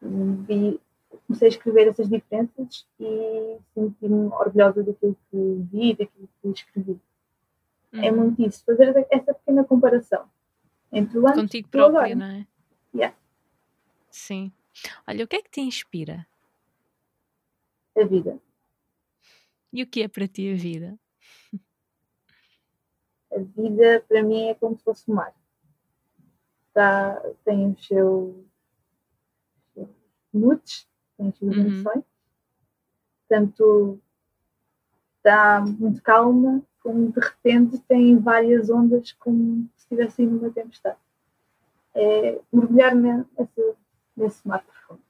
[0.01, 0.79] vi,
[1.25, 6.99] comecei a escrever essas diferenças e senti-me orgulhosa daquilo que vi, daquilo que escrevi.
[7.93, 8.03] É uhum.
[8.03, 10.30] É muito isso, fazer essa pequena comparação
[10.91, 12.47] entre o antes Contigo própria, não é?
[12.93, 13.15] Yeah.
[14.10, 14.51] Sim.
[15.08, 16.27] Olha, o que é que te inspira?
[17.95, 18.39] A vida.
[19.73, 20.99] E o que é para ti a vida?
[23.32, 25.34] A vida para mim é como se fosse o mar.
[26.73, 28.36] Tá, tem os seus,
[30.38, 31.65] moods, tem as suas uhum.
[31.65, 32.03] emoções.
[33.27, 33.99] Tanto
[35.17, 40.97] está muito calma, como de repente tem várias ondas como se estivesse numa tempestade.
[41.93, 43.75] É mergulhar nessa
[44.15, 45.01] nesse mar profundo.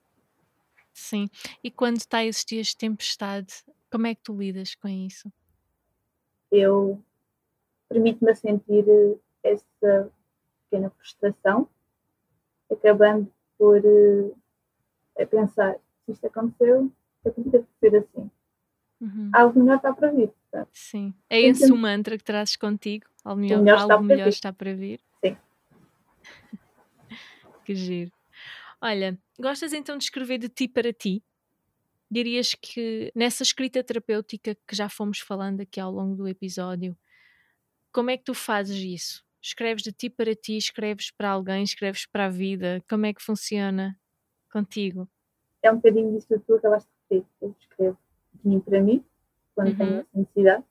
[0.93, 1.29] Sim,
[1.63, 5.31] e quando está a existir este tempestade, como é que tu lidas com isso?
[6.51, 7.01] Eu
[7.87, 8.85] permito-me sentir
[9.43, 10.11] essa
[10.63, 11.69] pequena frustração,
[12.69, 16.91] acabando por uh, pensar, se isto aconteceu,
[17.25, 18.31] eu podia ser assim.
[19.01, 19.29] Uhum.
[19.33, 20.29] Algo melhor está para vir.
[20.29, 20.69] Portanto.
[20.71, 21.13] Sim.
[21.29, 23.05] É esse o mantra que trazes contigo?
[23.23, 25.01] Algo melhor, melhor, algo está, melhor para está para vir?
[25.23, 25.37] Sim.
[27.65, 28.11] que giro.
[28.81, 31.21] Olha, gostas então de escrever de ti para ti?
[32.09, 36.97] Dirias que nessa escrita terapêutica que já fomos falando aqui ao longo do episódio,
[37.91, 39.25] como é que tu fazes isso?
[39.41, 42.81] Escreves de ti para ti, escreves para alguém, escreves para a vida?
[42.89, 43.99] Como é que funciona
[44.49, 45.09] contigo?
[45.67, 47.27] É um bocadinho disso que tu acabaste de referir.
[47.41, 47.97] Eu escrevo
[48.33, 49.05] de mim para mim,
[49.55, 49.77] quando uhum.
[49.77, 50.63] tenho essa necessidade.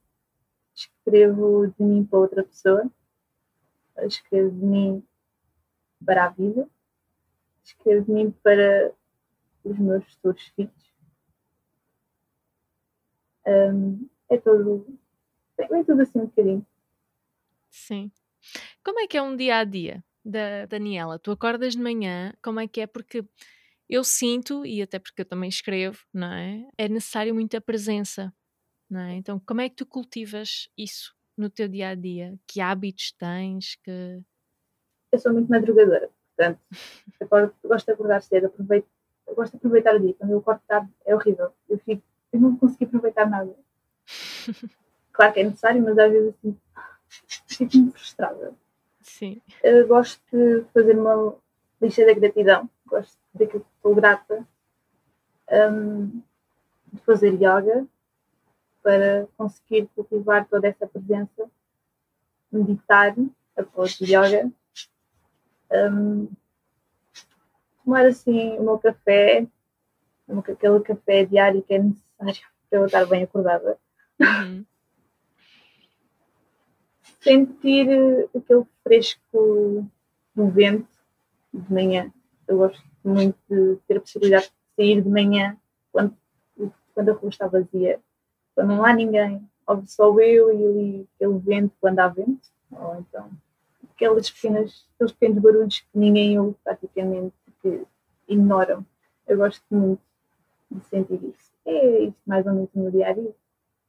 [0.75, 2.91] Escrevo de mim para outra pessoa.
[3.99, 5.07] Escrevo de mim
[6.05, 6.69] para a vida
[7.67, 8.93] escrevo-me para
[9.65, 10.95] os meus futuros filhos.
[13.47, 14.99] Um, é todo.
[15.71, 16.67] Vem tudo assim um bocadinho.
[17.71, 18.11] Sim.
[18.85, 21.19] Como é que é um dia a dia da Daniela?
[21.19, 22.87] Tu acordas de manhã, como é que é?
[22.87, 23.25] Porque
[23.89, 26.69] eu sinto, e até porque eu também escrevo, não é?
[26.77, 28.33] É necessário muita presença,
[28.91, 29.15] não é?
[29.15, 32.39] Então, como é que tu cultivas isso no teu dia a dia?
[32.47, 33.77] Que hábitos tens?
[33.77, 34.23] Que...
[35.13, 36.61] Eu sou muito madrugadora, portanto,
[37.21, 38.89] acordo, gosto de acordar cedo, aproveito,
[39.35, 40.15] gosto de aproveitar o dia.
[40.15, 41.53] Quando eu acordo tarde é horrível.
[41.69, 43.55] Eu, fico, eu não consigo aproveitar nada.
[45.13, 46.59] claro que é necessário, mas às vezes assim,
[47.47, 48.55] fico muito frustrada.
[49.01, 49.41] Sim.
[49.63, 51.37] Eu gosto de fazer uma
[51.81, 54.47] lista da gratidão, gosto de que estou grata,
[55.51, 56.23] um,
[56.93, 57.87] de fazer yoga
[58.83, 61.51] para conseguir cultivar toda essa presença,
[62.51, 63.15] meditar
[63.57, 64.51] após yoga,
[65.71, 66.29] um,
[67.85, 69.47] tomar assim o meu café,
[70.29, 73.79] aquele café diário que é necessário para eu estar bem acordada.
[74.21, 74.65] Uhum.
[77.21, 77.89] Sentir
[78.35, 79.89] aquele fresco
[80.35, 80.89] do vento
[81.53, 82.13] de manhã.
[82.49, 85.57] Eu gosto muito de ter a possibilidade de sair de manhã
[85.93, 86.17] quando,
[86.95, 88.01] quando a rua está vazia,
[88.55, 92.97] quando não há ninguém, ou só eu e ali aquele vento quando há vento, ou
[93.01, 93.31] então
[93.95, 97.83] aquelas pequenas, aqueles pequenos barulhos que ninguém ouve praticamente, que
[98.29, 98.85] ignoram.
[99.27, 100.03] Eu gosto muito
[100.71, 101.53] de sentir isso.
[101.65, 103.35] É isto mais ou menos no dia a dia.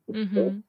[0.07, 0.63] Uhum.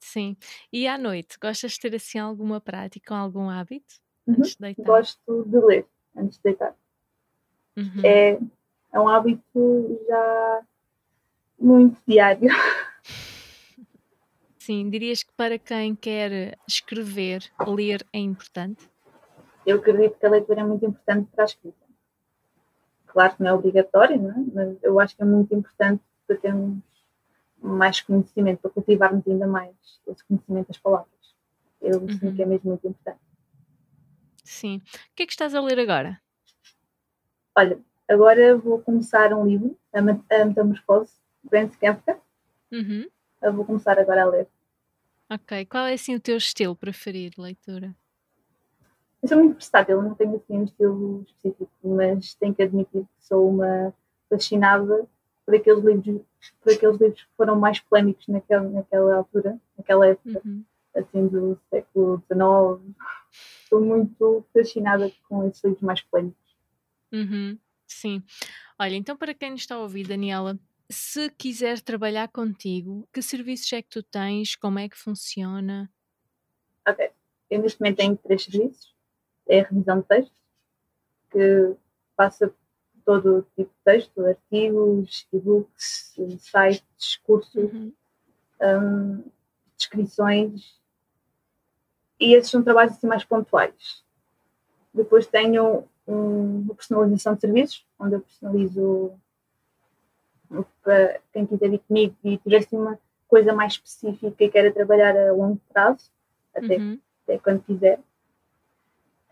[0.00, 0.36] Sim.
[0.72, 4.34] E à noite, gostas de ter assim alguma prática ou algum hábito uhum.
[4.38, 4.84] antes de deitar?
[4.84, 6.74] Gosto de ler antes de deitar.
[7.76, 8.02] Uhum.
[8.04, 8.38] É,
[8.92, 10.62] é um hábito já
[11.58, 12.48] muito diário.
[14.58, 18.90] Sim, dirias que para quem quer escrever, ler é importante?
[19.64, 21.86] Eu acredito que a leitura é muito importante para a escrita.
[23.06, 24.44] Claro que não é obrigatório, não é?
[24.52, 26.78] mas eu acho que é muito importante para termos
[27.60, 29.74] mais conhecimento, para cultivarmos ainda mais
[30.06, 31.10] esse conhecimento das palavras.
[31.80, 32.08] Eu uhum.
[32.08, 32.50] sinto que é uhum.
[32.50, 33.20] mesmo muito importante.
[34.44, 34.78] Sim.
[34.78, 36.20] O que é que estás a ler agora?
[37.58, 42.18] Olha, agora vou começar um livro, A Metamorfose, de Franz Kafka.
[42.70, 43.08] Uhum.
[43.40, 44.46] Eu vou começar agora a ler.
[45.30, 45.64] Ok.
[45.64, 47.96] Qual é assim o teu estilo preferido de leitura?
[49.22, 53.26] Eu sou muito versátil, não tenho assim um estilo específico, mas tenho que admitir que
[53.26, 53.94] sou uma
[54.28, 55.06] fascinada
[55.46, 56.22] por aqueles livros,
[56.60, 60.62] por aqueles livros que foram mais polémicos naquela, naquela altura, naquela época, uhum.
[60.94, 62.96] assim do século XIX.
[63.62, 66.45] Estou muito fascinada com esses livros mais polémicos.
[67.12, 67.58] Uhum.
[67.86, 68.22] Sim.
[68.78, 70.58] Olha, então para quem nos está a ouvir, Daniela,
[70.90, 74.54] se quiser trabalhar contigo, que serviços é que tu tens?
[74.56, 75.90] Como é que funciona?
[76.86, 77.10] Ok.
[77.50, 78.94] Eu neste momento tenho três serviços.
[79.48, 80.36] É a revisão de textos,
[81.30, 81.76] que
[82.16, 82.52] passa
[83.04, 87.92] todo tipo de texto, artigos, e-books, sites, cursos, uhum.
[88.60, 89.24] um,
[89.76, 90.80] descrições.
[92.18, 94.04] E esses são trabalhos assim mais pontuais.
[94.92, 99.12] Depois tenho um, uma personalização de serviços, onde eu personalizo
[100.82, 105.32] para quem quiser ir comigo e tivesse uma coisa mais específica e queira trabalhar a
[105.32, 106.10] longo prazo,
[106.54, 106.98] até, uhum.
[107.24, 108.00] até quando quiser.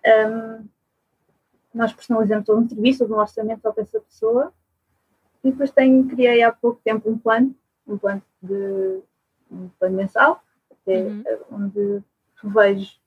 [0.05, 0.67] Um,
[1.73, 4.53] nós personalizamos todo um serviço, todo um orçamento para essa pessoa.
[5.43, 7.55] E depois tenho, criei há pouco tempo um plano,
[7.87, 9.01] um plano de
[9.51, 11.25] um plano mensal, até, uhum.
[11.53, 12.03] onde
[12.43, 12.99] revejo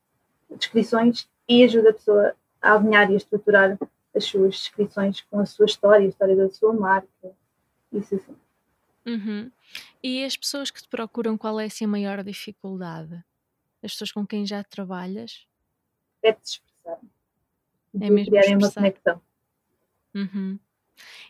[0.49, 3.78] descrições e ajuda a pessoa a alinhar e a estruturar
[4.15, 7.08] as suas descrições com a sua história, a história da sua marca,
[7.91, 8.36] isso assim.
[9.06, 9.52] Uhum.
[10.04, 13.24] E as pessoas que te procuram, qual é assim, a maior dificuldade?
[13.82, 15.48] As pessoas com quem já trabalhas?
[16.22, 17.00] É de expressar.
[17.93, 19.22] De é mesmo criarem uma conexão.
[20.13, 20.60] Uhum.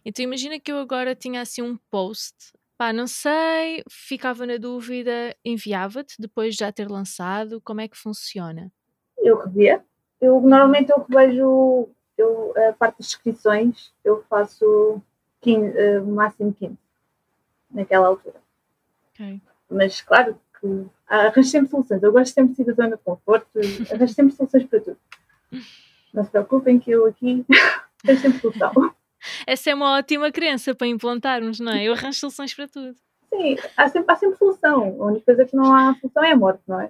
[0.03, 5.35] Então imagina que eu agora tinha assim um post, pá, não sei, ficava na dúvida,
[5.43, 8.71] enviava-te depois de já ter lançado, como é que funciona?
[9.17, 9.83] Eu revia.
[10.19, 15.01] Eu normalmente eu revejo eu, a parte das descrições, eu faço
[15.41, 16.77] 15, uh, máximo 15
[17.71, 18.41] naquela altura.
[19.13, 19.41] Okay.
[19.69, 22.01] Mas claro que arranjo sempre soluções.
[22.01, 23.47] Eu gosto sempre de sair da zona de conforto,
[23.91, 24.97] arranjo sempre soluções para tudo.
[26.13, 27.45] Não se preocupem que eu aqui
[28.03, 28.71] tenho sempre solução.
[29.45, 31.83] Essa é uma ótima crença para implantarmos, não é?
[31.83, 32.95] Eu arranjo soluções para tudo.
[33.29, 35.01] Sim, há sempre, há sempre solução.
[35.01, 36.89] A única coisa que não há solução é a morte, não é?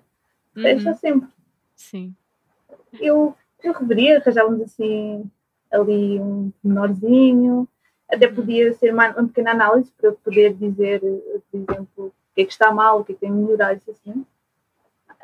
[0.56, 0.96] Uhum.
[0.96, 1.30] sempre.
[1.76, 2.16] Sim.
[3.00, 5.30] Eu, eu reveria, arranjávamos assim
[5.72, 7.68] ali um menorzinho,
[8.10, 11.02] até podia ser uma, uma pequena análise para poder dizer,
[11.52, 13.76] por exemplo, o que é que está mal, o que é que tem que melhorar,
[13.76, 14.26] isso assim.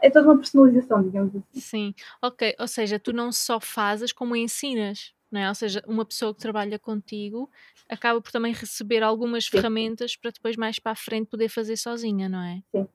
[0.02, 1.60] É toda uma personalização, digamos assim.
[1.60, 2.56] Sim, ok.
[2.60, 5.48] Ou seja, tu não só fazes como ensinas, não é?
[5.50, 7.50] Ou seja, uma pessoa que trabalha contigo
[7.90, 9.52] acaba por também receber algumas Sim.
[9.52, 12.62] ferramentas para depois mais para a frente poder fazer sozinha, não é?
[12.72, 12.88] Sim.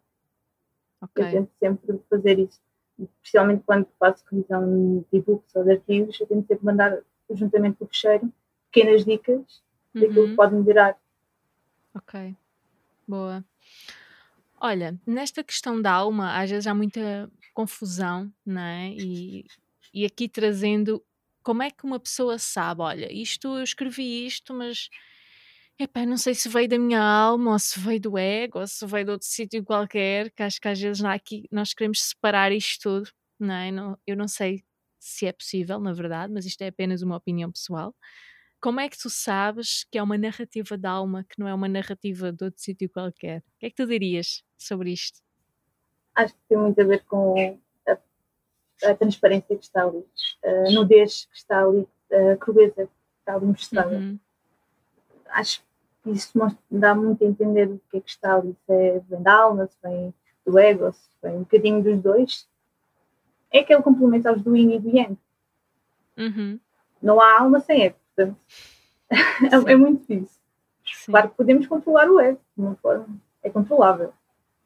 [1.01, 1.24] Okay.
[1.24, 2.61] Eu tento sempre fazer isso.
[2.99, 6.99] Especialmente quando faço revisão de e-books ou de artigos, eu tento sempre mandar,
[7.30, 8.32] juntamente com o fecheiro,
[8.72, 9.62] pequenas dicas
[9.94, 10.01] uhum.
[10.01, 10.99] daquilo que pode melhorar.
[11.94, 12.34] Ok,
[13.07, 13.44] boa.
[14.61, 18.90] Olha, nesta questão da alma, às vezes há muita confusão, não é?
[18.90, 19.46] E,
[19.94, 21.03] e aqui trazendo
[21.42, 24.90] como é que uma pessoa sabe, olha, isto eu escrevi isto, mas
[25.79, 28.85] epá, não sei se veio da minha alma, ou se veio do ego, ou se
[28.87, 32.83] veio de outro sítio qualquer, que acho que às vezes aqui nós queremos separar isto
[32.83, 33.70] tudo, não é?
[33.70, 34.64] Não, eu não sei
[34.99, 37.95] se é possível, na verdade, mas isto é apenas uma opinião pessoal.
[38.61, 41.68] Como é que tu sabes que é uma narrativa da alma, que não é uma
[41.68, 43.39] narrativa de outro sítio qualquer?
[43.39, 45.20] O que é que tu dirias sobre isto?
[46.14, 47.37] Acho que tem muito a ver com
[47.87, 50.05] a, a transparência que está ali,
[50.45, 53.97] a nudez que está ali, a crudeza que está ali mostrada.
[53.97, 54.18] Uhum.
[55.26, 55.67] Acho que
[56.11, 56.38] isso
[56.70, 59.66] dá muito a entender o que é que está ali, se é, vem da alma,
[59.66, 60.14] se vem
[60.46, 62.48] do ego, se vem um bocadinho dos dois.
[63.50, 65.18] É aquele complemento aos do yin e do yang.
[66.16, 66.61] Uhum.
[67.02, 67.96] Não há alma sem ego.
[68.14, 68.36] Portanto,
[69.68, 70.38] é, é, muito difícil.
[70.84, 71.12] Sim.
[71.12, 73.06] Claro que podemos controlar o ego, de uma forma.
[73.42, 74.12] É controlável.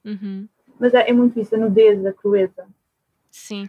[0.04, 0.48] Uhum.
[0.78, 2.66] Mas é, é muito difícil, a nudez, a crueza.
[3.30, 3.68] Sim.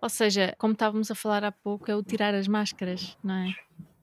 [0.00, 3.54] Ou seja, como estávamos a falar há pouco, é o tirar as máscaras, não é?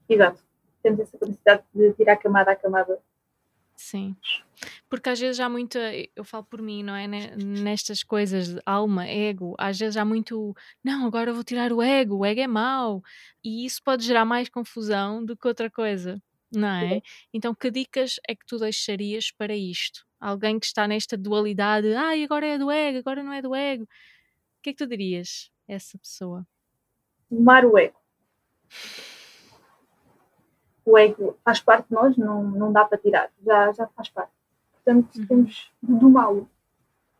[0.08, 0.42] Exato.
[0.82, 2.98] Temos essa capacidade de tirar camada a camada
[3.82, 4.16] Sim.
[4.88, 5.80] Porque às vezes há muita,
[6.14, 7.08] eu falo por mim, não é?
[7.08, 10.54] Nestas coisas de alma, ego, às vezes há muito,
[10.84, 13.02] não, agora vou tirar o ego, o ego é mau.
[13.42, 16.22] E isso pode gerar mais confusão do que outra coisa,
[16.54, 17.02] não é?
[17.34, 20.06] Então, que dicas é que tu deixarias para isto?
[20.20, 23.82] Alguém que está nesta dualidade, ai, agora é do ego, agora não é do ego.
[23.82, 23.88] O
[24.62, 26.46] que é que tu dirias a essa pessoa?
[27.28, 27.96] Tomar o ego
[30.84, 34.32] o ego faz parte de nós, não, não dá para tirar, já, já faz parte.
[34.72, 35.26] Portanto, uhum.
[35.26, 36.48] temos de domá-lo.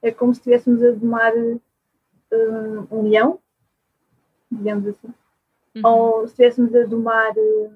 [0.00, 3.38] É como se estivéssemos a domar um, um leão,
[4.50, 5.14] digamos assim,
[5.76, 5.82] uhum.
[5.84, 7.72] ou se estivéssemos a domar um,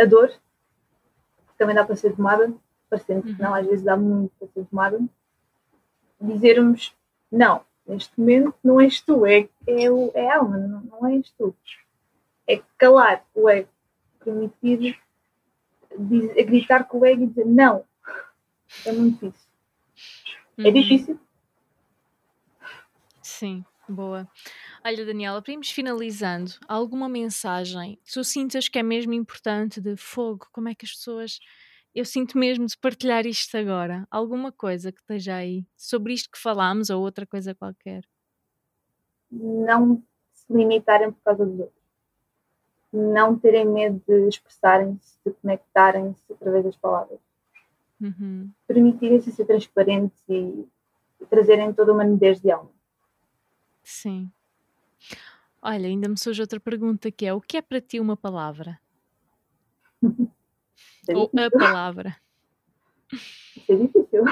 [0.00, 2.52] a dor, que também dá para ser domada,
[2.88, 3.34] parecendo uhum.
[3.34, 5.00] que não, às vezes dá muito para ser domada,
[6.20, 6.96] dizermos,
[7.30, 11.30] não, neste momento não és tu, é, é, o, é a alma, não, não és
[11.32, 11.54] tu.
[12.46, 13.68] É calar o ego
[14.24, 14.98] permitir
[15.98, 17.84] diz, gritar com o ego e dizer não.
[18.84, 19.50] É muito difícil.
[20.58, 20.68] É uhum.
[20.68, 21.20] É difícil.
[23.22, 24.28] Sim, boa.
[24.84, 29.96] Olha, Daniela, para irmos finalizando, alguma mensagem que tu sintas que é mesmo importante de
[29.96, 30.46] fogo?
[30.52, 31.38] Como é que as pessoas.
[31.94, 34.06] Eu sinto mesmo de partilhar isto agora.
[34.10, 38.04] Alguma coisa que esteja aí sobre isto que falámos ou outra coisa qualquer?
[39.30, 40.02] Não
[40.32, 41.83] se limitarem por causa dos outros
[42.94, 47.18] não terem medo de expressarem-se, de conectarem-se através das palavras.
[48.00, 48.50] Uhum.
[48.66, 50.64] Permitirem-se ser transparentes e,
[51.20, 52.70] e, trazerem toda uma nudez de alma.
[53.82, 54.30] Sim.
[55.60, 58.78] Olha, ainda me surge outra pergunta que é: o que é para ti uma palavra?
[61.06, 62.16] É Ou a palavra?
[63.12, 64.24] Isso é difícil.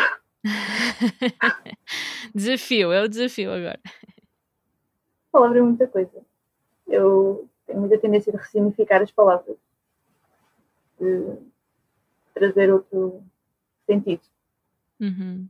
[2.35, 3.79] desafio, é o desafio agora.
[3.85, 6.25] A palavra é muita coisa.
[6.87, 9.57] Eu tem muita tendência de ressignificar as palavras,
[11.01, 11.39] de
[12.35, 13.25] trazer outro
[13.87, 14.23] sentido.
[15.01, 15.49] Uhum.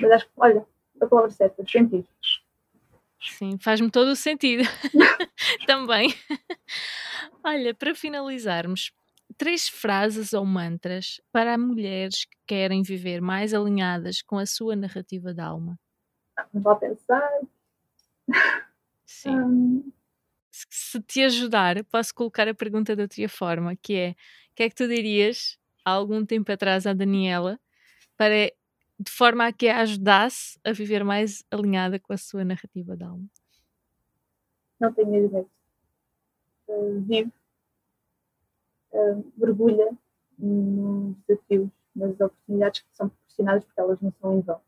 [0.00, 0.66] Mas acho que, olha,
[1.00, 2.06] a palavra certa, sentido.
[3.20, 4.62] Sim, faz-me todo o sentido.
[5.66, 6.14] Também.
[7.42, 8.92] Olha, para finalizarmos,
[9.38, 15.32] três frases ou mantras para mulheres que querem viver mais alinhadas com a sua narrativa
[15.32, 15.78] da alma.
[16.52, 17.40] Vou pensar.
[19.06, 19.30] Sim.
[19.30, 19.92] Um,
[20.70, 24.68] se te ajudar, posso colocar a pergunta de outra forma, que é: o que é
[24.68, 27.58] que tu dirias há algum tempo atrás à Daniela
[28.16, 28.52] para
[28.98, 33.06] de forma a que a ajudasse a viver mais alinhada com a sua narrativa da
[33.06, 33.28] alma?
[34.80, 35.50] Não tenho medo.
[36.68, 37.32] Uh, vive,
[38.92, 39.96] uh, mergulha
[40.38, 44.60] nos desafios, nas oportunidades que são proporcionadas, porque elas não são em vão.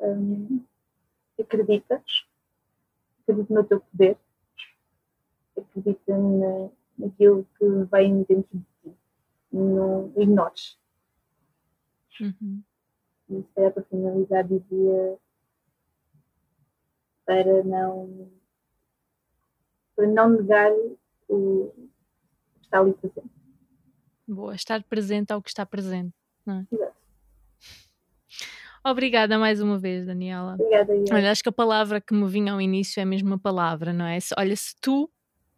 [0.00, 0.64] Um,
[1.38, 2.02] acredita
[3.30, 4.18] acredita no teu poder,
[5.56, 8.96] acredita na, naquilo que vem dentro de ti,
[9.52, 10.78] não ignores.
[12.20, 12.62] Uhum.
[13.30, 15.18] E se calhar para finalizar dizia
[17.24, 18.30] para não
[19.94, 20.72] para não negar
[21.28, 23.30] o que está ali presente.
[24.26, 26.14] Boa, estar presente ao que está presente.
[26.44, 26.66] Não é?
[26.72, 26.99] Exato.
[28.84, 30.54] Obrigada mais uma vez, Daniela.
[30.54, 33.92] Obrigada, Olha, acho que a palavra que me vinha ao início é a mesma palavra,
[33.92, 34.18] não é?
[34.38, 35.10] Olha, se tu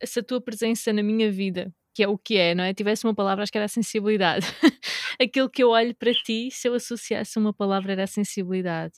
[0.04, 2.74] se a tua presença na minha vida, que é o que é, não é?
[2.74, 4.46] Tivesse uma palavra, acho que era a sensibilidade.
[5.20, 8.94] Aquilo que eu olho para ti, se eu associasse uma palavra, era a sensibilidade.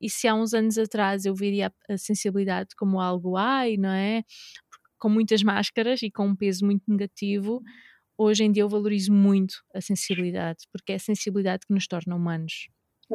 [0.00, 3.90] E se há uns anos atrás eu viria a, a sensibilidade como algo ai, não
[3.90, 4.22] é?
[4.98, 7.62] Com muitas máscaras e com um peso muito negativo,
[8.16, 12.14] hoje em dia eu valorizo muito a sensibilidade, porque é a sensibilidade que nos torna
[12.14, 12.68] humanos.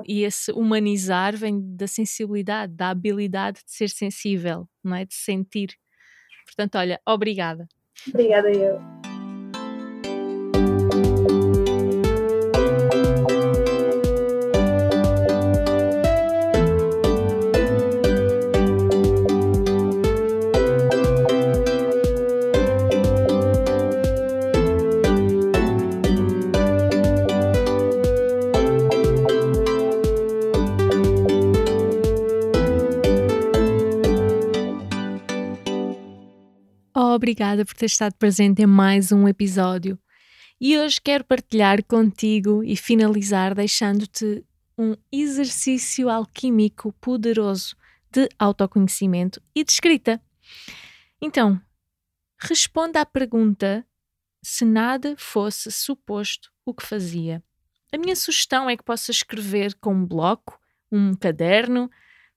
[0.08, 5.06] E esse humanizar vem da sensibilidade, da habilidade de ser sensível, não é?
[5.06, 5.76] De sentir.
[6.46, 7.68] Portanto, olha, obrigada.
[8.08, 8.99] Obrigada eu.
[37.20, 40.00] Obrigada por ter estado presente em mais um episódio.
[40.60, 44.42] E hoje quero partilhar contigo e finalizar deixando-te
[44.78, 47.76] um exercício alquímico poderoso
[48.10, 50.22] de autoconhecimento e de escrita.
[51.22, 51.62] Então,
[52.40, 53.86] responda à pergunta:
[54.42, 57.44] se nada fosse suposto, o que fazia?
[57.92, 60.58] A minha sugestão é que possas escrever com um bloco,
[60.90, 61.92] um caderno,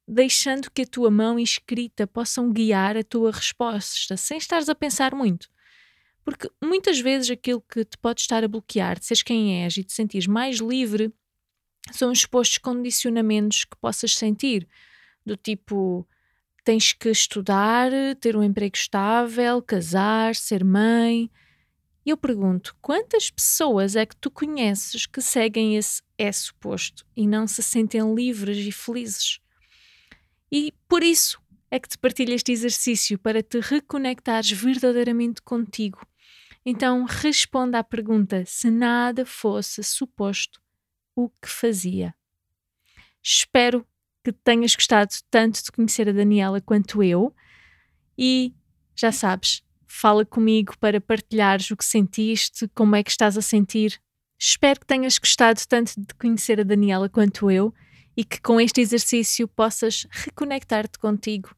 [0.07, 4.75] deixando que a tua mão e escrita possam guiar a tua resposta, sem estares a
[4.75, 5.49] pensar muito.
[6.25, 9.85] Porque muitas vezes aquilo que te pode estar a bloquear de seres quem és e
[9.85, 11.13] te sentires mais livre
[11.91, 14.69] são os supostos condicionamentos que possas sentir,
[15.27, 16.07] do tipo
[16.65, 17.91] tens que estudar,
[18.21, 21.29] ter um emprego estável, casar, ser mãe.
[22.07, 27.27] E eu pergunto: quantas pessoas é que tu conheces que seguem esse é suposto e
[27.27, 29.42] não se sentem livres e felizes?
[30.53, 31.41] E por isso
[31.71, 36.07] é que te partilho este exercício para te reconectares verdadeiramente contigo.
[36.65, 40.61] Então responda à pergunta: se nada fosse suposto,
[41.17, 42.15] o que fazia?
[43.23, 43.87] Espero
[44.23, 47.35] que tenhas gostado tanto de conhecer a Daniela quanto eu
[48.17, 48.55] e
[48.95, 54.01] já sabes, fala comigo para partilhares o que sentiste, como é que estás a sentir.
[54.39, 57.73] Espero que tenhas gostado tanto de conhecer a Daniela quanto eu
[58.17, 61.55] e que com este exercício possas reconectar-te contigo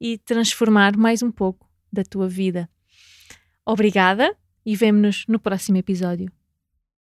[0.00, 2.68] e transformar mais um pouco da tua vida.
[3.64, 4.36] Obrigada
[4.66, 6.41] e vemo-nos no próximo episódio.